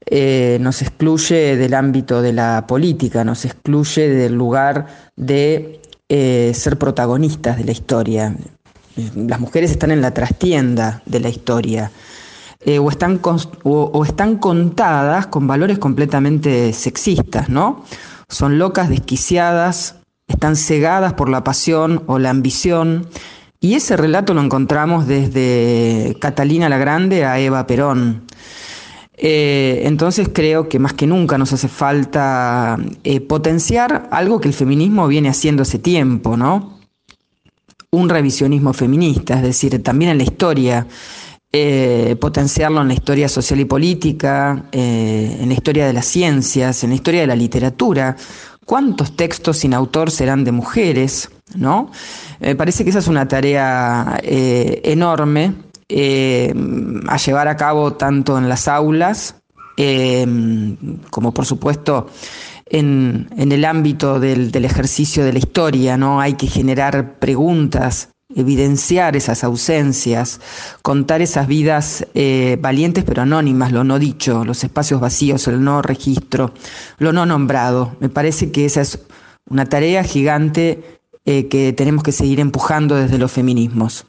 [0.09, 4.87] Eh, nos excluye del ámbito de la política, nos excluye del lugar
[5.17, 8.37] de eh, ser protagonistas de la historia.
[9.15, 11.91] Las mujeres están en la trastienda de la historia.
[12.61, 13.21] Eh, o, están
[13.65, 17.85] o, están contadas con valores completamente sexistas, ¿no?
[18.29, 19.97] Son locas, desquiciadas,
[20.27, 23.09] están cegadas por la pasión o la ambición.
[23.61, 28.27] Y ese relato lo encontramos desde Catalina la Grande a Eva Perón.
[29.19, 34.55] Eh, entonces creo que más que nunca nos hace falta eh, potenciar algo que el
[34.55, 36.79] feminismo viene haciendo hace tiempo, ¿no?
[37.91, 40.87] Un revisionismo feminista, es decir, también en la historia,
[41.51, 46.91] eh, potenciarlo en la historia social y política, en la historia de las ciencias, en
[46.91, 48.17] la historia de la literatura.
[48.67, 51.31] ¿Cuántos textos sin autor serán de mujeres?
[51.55, 51.91] ¿No?
[52.41, 55.55] Me parece que esa es una tarea enorme
[55.89, 56.53] eh,
[57.07, 59.37] a llevar a cabo tanto en las aulas
[59.77, 60.27] eh,
[61.11, 62.09] como por supuesto
[62.65, 66.21] en, el ámbito del, ejercicio de la historia, ¿no?
[66.21, 70.41] Hay que generar preguntas, evidenciar esas ausencias,
[70.83, 75.83] contar esas vidas eh, valientes pero anónimas, lo no dicho, los espacios vacíos, el no
[75.83, 76.53] registro,
[76.99, 77.97] lo no nombrado.
[78.01, 78.99] Me parece que esa es
[79.49, 84.07] una tarea gigante que tenemos que seguir empujando desde los feminismos.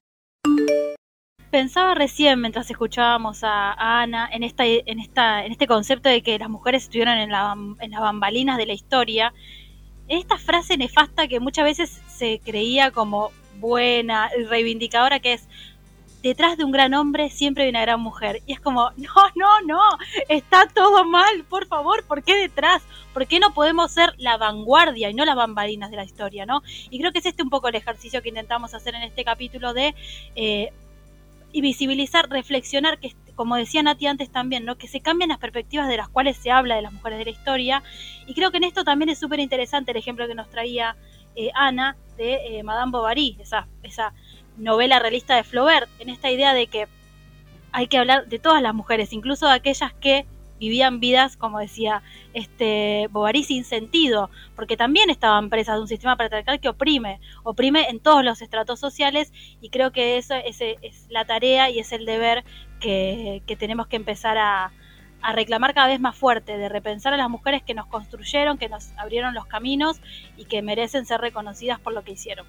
[1.49, 7.31] Pensaba recién mientras escuchábamos a, Ana en este concepto de que las mujeres estuvieron en,
[7.31, 9.33] en las bambalinas de la historia,
[10.07, 15.49] esta frase nefasta que muchas veces se creía como buena, reivindicadora, que es
[16.21, 18.41] detrás de un gran hombre siempre hay una gran mujer.
[18.45, 19.81] Y es como, no, no, no,
[20.29, 22.83] está todo mal, por favor, ¿por qué detrás?
[23.13, 26.61] ¿Por qué no podemos ser la vanguardia y no las bambalinas de la historia, no?
[26.89, 29.73] Y creo que es este un poco el ejercicio que intentamos hacer en este capítulo
[29.73, 29.95] de
[30.35, 30.71] eh,
[31.53, 34.77] visibilizar, reflexionar, que como decía Nati antes también, ¿no?
[34.77, 37.31] que se cambian las perspectivas de las cuales se habla de las mujeres de la
[37.31, 37.83] historia.
[38.25, 40.95] Y creo que en esto también es súper interesante el ejemplo que nos traía
[41.35, 44.13] eh, Ana de eh, Madame Bovary, esa, esa
[44.57, 46.87] novela realista de Flaubert, en esta idea de que
[47.71, 50.25] hay que hablar de todas las mujeres, incluso de aquellas que
[50.59, 52.01] vivían vidas, como decía
[52.33, 57.87] este Bovary, sin sentido, porque también estaban presas de un sistema patriarcal que oprime, oprime
[57.89, 59.31] en todos los estratos sociales
[59.61, 60.59] y creo que eso es,
[61.09, 62.43] la tarea y es el deber
[62.79, 64.71] que, que tenemos que empezar a,
[65.21, 68.69] a reclamar cada vez más fuerte, de repensar a las mujeres que nos construyeron, que
[68.69, 69.99] nos abrieron los caminos
[70.35, 72.45] y que merecen ser reconocidas por lo que hicieron.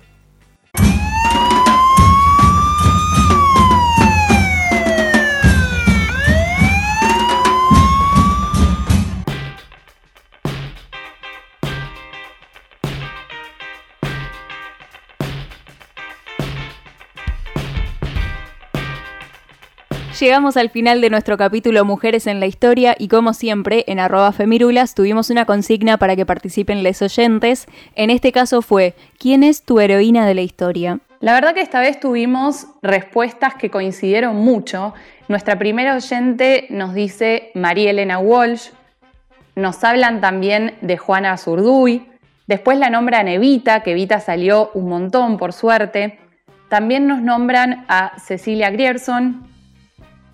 [20.19, 24.33] Llegamos al final de nuestro capítulo Mujeres en la Historia y como siempre en arroba
[24.33, 27.66] femirulas tuvimos una consigna para que participen les oyentes.
[27.95, 30.99] En este caso fue, ¿quién es tu heroína de la historia?
[31.21, 34.93] La verdad que esta vez tuvimos respuestas que coincidieron mucho.
[35.29, 38.71] Nuestra primera oyente nos dice María Elena Walsh,
[39.55, 42.09] nos hablan también de Juana Zurduy,
[42.49, 46.19] después la nombran Evita, que Evita salió un montón por suerte.
[46.69, 49.49] También nos nombran a Cecilia Grierson,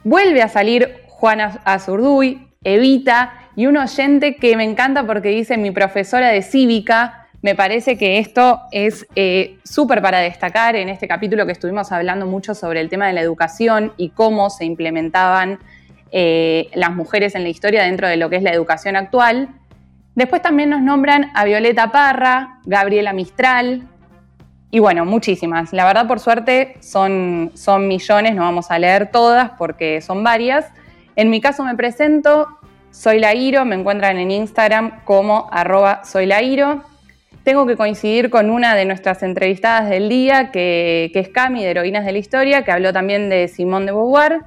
[0.05, 5.71] Vuelve a salir Juana Azurduy, Evita y un oyente que me encanta porque dice mi
[5.71, 7.27] profesora de cívica.
[7.41, 12.27] Me parece que esto es eh, súper para destacar en este capítulo que estuvimos hablando
[12.27, 15.59] mucho sobre el tema de la educación y cómo se implementaban
[16.13, 19.49] eh, las mujeres en la historia dentro de lo que es la educación actual.
[20.15, 23.89] Después también nos nombran a Violeta Parra, Gabriela Mistral,
[24.75, 25.73] y bueno, muchísimas.
[25.73, 30.67] La verdad, por suerte, son, son millones, no vamos a leer todas porque son varias.
[31.15, 32.49] En mi caso me presento,
[32.91, 36.29] soy Lairo, me encuentran en Instagram como arroba soy.
[37.45, 41.71] Tengo que coincidir con una de nuestras entrevistadas del día, que, que es Cami, de
[41.71, 44.41] Heroínas de la Historia, que habló también de Simone de Beauvoir,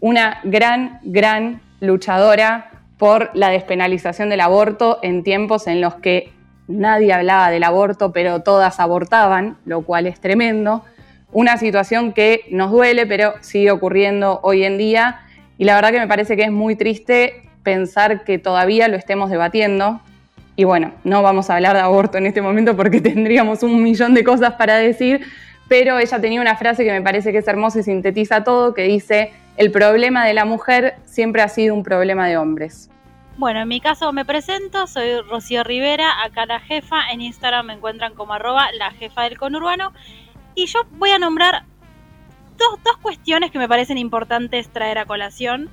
[0.00, 6.32] una gran, gran luchadora por la despenalización del aborto en tiempos en los que
[6.68, 10.84] nadie hablaba del aborto, pero todas abortaban, lo cual es tremendo.
[11.32, 15.20] Una situación que nos duele, pero sigue ocurriendo hoy en día.
[15.58, 19.30] Y la verdad que me parece que es muy triste pensar que todavía lo estemos
[19.30, 20.00] debatiendo.
[20.56, 24.14] Y bueno, no vamos a hablar de aborto en este momento porque tendríamos un millón
[24.14, 25.22] de cosas para decir,
[25.68, 28.82] pero ella tenía una frase que me parece que es hermosa y sintetiza todo, que
[28.82, 32.90] dice, el problema de la mujer siempre ha sido un problema de hombres.
[33.36, 37.72] Bueno, en mi caso me presento, soy Rocío Rivera, acá la jefa, en Instagram me
[37.72, 39.92] encuentran como arroba la jefa del conurbano
[40.54, 41.64] y yo voy a nombrar
[42.56, 45.68] dos, dos cuestiones que me parecen importantes traer a colación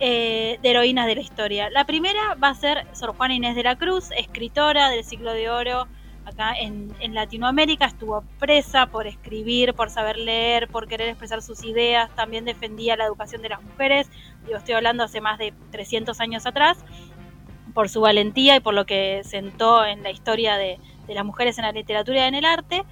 [0.00, 1.70] eh, de heroínas de la historia.
[1.70, 5.48] La primera va a ser Sor Juana Inés de la Cruz, escritora del siglo de
[5.48, 5.88] oro
[6.24, 12.14] acá en, Latinoamérica, estuvo presa por escribir, por saber leer, por querer expresar sus ideas,
[12.14, 14.10] también defendía la educación de las mujeres,
[14.46, 16.84] digo, estoy hablando hace más de 300 años atrás,
[17.74, 21.64] por su valentía y por lo que sentó en la historia de, las mujeres en
[21.64, 22.84] la literatura y en el arte.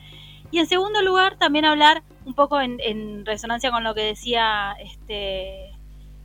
[0.51, 5.71] Y en segundo lugar, también hablar un poco en, resonancia con lo que decía este,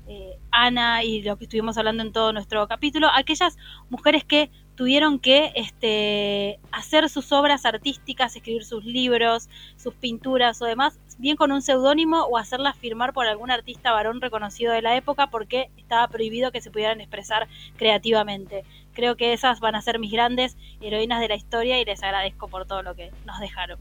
[0.08, 3.58] eh, Ana y lo que estuvimos hablando en todo nuestro capítulo, aquellas
[3.90, 10.66] mujeres que tuvieron que este, hacer sus obras artísticas, escribir sus libros, sus pinturas o
[10.66, 14.96] demás, bien con un seudónimo o hacerlas firmar por algún artista varón reconocido de la
[14.96, 17.48] época porque estaba prohibido que se pudieran expresar
[17.78, 18.64] creativamente.
[18.94, 22.48] Creo que esas van a ser mis grandes heroínas de la historia y les agradezco
[22.48, 23.80] por todo lo que nos dejaron.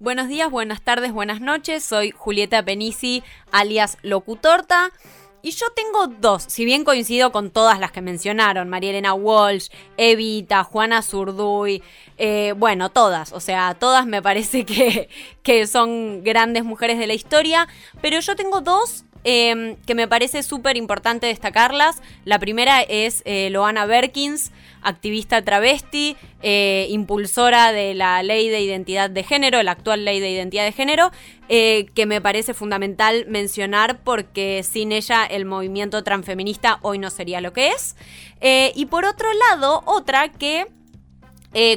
[0.00, 1.82] Buenos días, buenas tardes, buenas noches.
[1.82, 4.92] Soy Julieta Penisi, alias Locutorta.
[5.40, 9.68] Y yo tengo dos, si bien coincido con todas las que mencionaron, María Elena Walsh,
[9.96, 11.82] Evita, Juana Zurduy,
[12.16, 15.08] eh, bueno, todas, o sea, todas me parece que,
[15.44, 17.68] que son grandes mujeres de la historia,
[18.02, 22.00] pero yo tengo dos Em, que me parece súper importante destacarlas.
[22.24, 29.10] La primera es eh, Loana Berkins, activista travesti, eh, impulsora de la ley de identidad
[29.10, 31.10] de género, la actual ley de identidad de género,
[31.50, 37.42] eh, que me parece fundamental mencionar porque sin ella el movimiento transfeminista hoy no sería
[37.42, 37.96] lo que es.
[38.40, 40.68] y por otro lado, otra que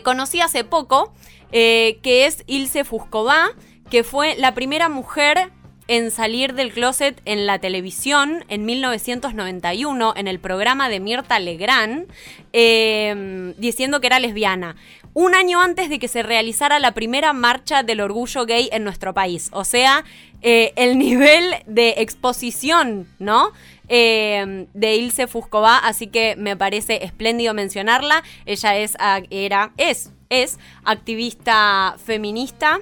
[0.04, 1.14] conocí hace poco,
[1.52, 3.50] que es Ilse Fuscová,
[3.90, 5.52] que fue la primera mujer
[5.92, 12.08] en salir del closet en la televisión en 1991 en el programa de Mirta Legrand
[12.54, 14.78] em, diciendo que era lesbiana.
[15.14, 19.14] Un año antes de que se realizara la primera marcha del orgullo gay en nuestro
[19.14, 19.50] país.
[19.52, 20.06] O sea,
[20.42, 23.52] eh, el nivel de exposición, ¿no?
[23.90, 28.24] Em, de Ilse Fuscová, así que me parece espléndido mencionarla.
[28.46, 28.96] Ella es,
[29.30, 32.80] era, es, es activista feminista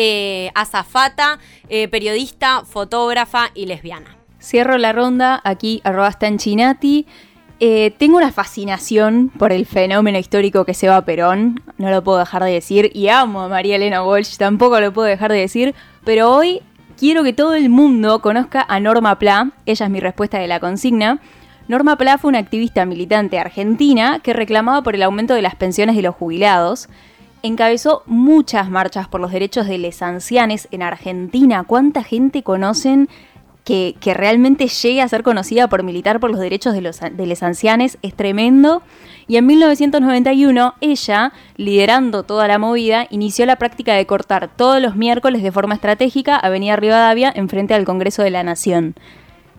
[0.00, 4.16] eh, azafata, eh, periodista, fotógrafa y lesbiana.
[4.40, 7.04] Cierro la ronda aquí, arroba Stanchinati.
[7.58, 12.18] Eh, tengo una fascinación por el fenómeno histórico que se va Perón, no lo puedo
[12.18, 15.74] dejar de decir, y amo a María Elena Walsh, tampoco lo puedo dejar de decir,
[16.04, 16.62] pero hoy
[16.96, 20.60] quiero que todo el mundo conozca a Norma Pla, ella es mi respuesta de la
[20.60, 21.20] consigna.
[21.66, 25.96] Norma Pla fue una activista militante argentina que reclamaba por el aumento de las pensiones
[25.96, 26.88] de los jubilados.
[27.42, 31.64] Encabezó muchas marchas por los derechos de los ancianes en Argentina.
[31.64, 33.08] ¿Cuánta gente conocen
[33.64, 37.42] que, realmente llegue a ser conocida por militar por los derechos de los, de los
[37.42, 37.98] ancianes?
[38.02, 38.82] Es tremendo.
[39.28, 44.96] Y en 1991, ella, liderando toda la movida, inició la práctica de cortar todos los
[44.96, 48.94] miércoles de forma estratégica Avenida Rivadavia en frente al Congreso de la Nación.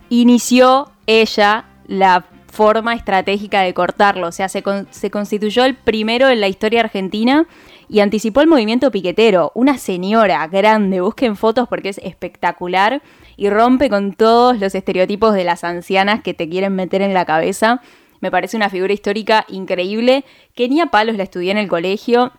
[0.08, 4.26] Inició ella la forma estratégica de cortarlo.
[4.26, 7.46] O sea, se, se, constituyó el primero en la historia argentina
[7.90, 9.50] y anticipó el movimiento piquetero.
[9.54, 13.02] Una señora grande, busquen fotos porque es espectacular
[13.36, 17.24] y rompe con todos los estereotipos de las ancianas que te quieren meter en la
[17.24, 17.82] cabeza.
[18.20, 20.24] Me parece una figura histórica increíble.
[20.54, 22.32] Kenia Palos la estudié en el colegio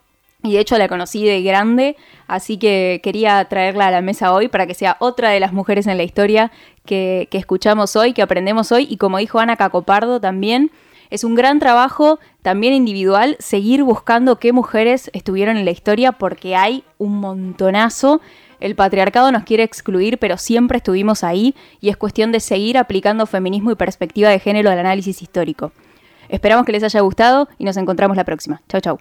[0.44, 1.98] y de hecho la conocí de grande,
[2.28, 5.86] así que quería traerla a la mesa hoy para que sea otra de las mujeres
[5.86, 6.52] en la historia
[6.86, 10.72] que, escuchamos hoy, que aprendemos hoy, y como dijo Ana Cacopardo también,
[11.12, 16.56] es un gran trabajo también individual seguir buscando qué mujeres estuvieron en la historia porque
[16.56, 18.22] hay un montonazo.
[18.62, 23.26] El patriarcado nos quiere excluir, pero siempre estuvimos ahí y es cuestión de seguir aplicando
[23.26, 25.74] feminismo y perspectiva de género al análisis histórico.
[26.30, 28.62] Esperamos que les haya gustado y nos encontramos la próxima.
[28.70, 28.98] Chau, chau.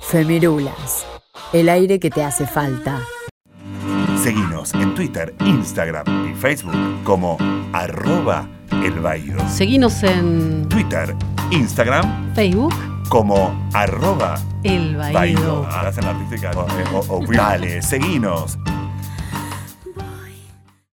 [0.00, 1.06] Femirulas,
[1.54, 3.00] el aire que te hace falta.
[4.22, 6.74] Seguinos en Twitter, Instagram y Facebook
[7.04, 7.38] como
[7.72, 8.48] arroba
[8.84, 9.38] elbaído.
[9.48, 11.14] Seguinos en Twitter,
[11.50, 12.74] Instagram, Facebook
[13.08, 15.66] como arroba elbaído.
[15.66, 16.66] Hacen artística o,
[16.96, 18.58] o, o, Dale, seguinos.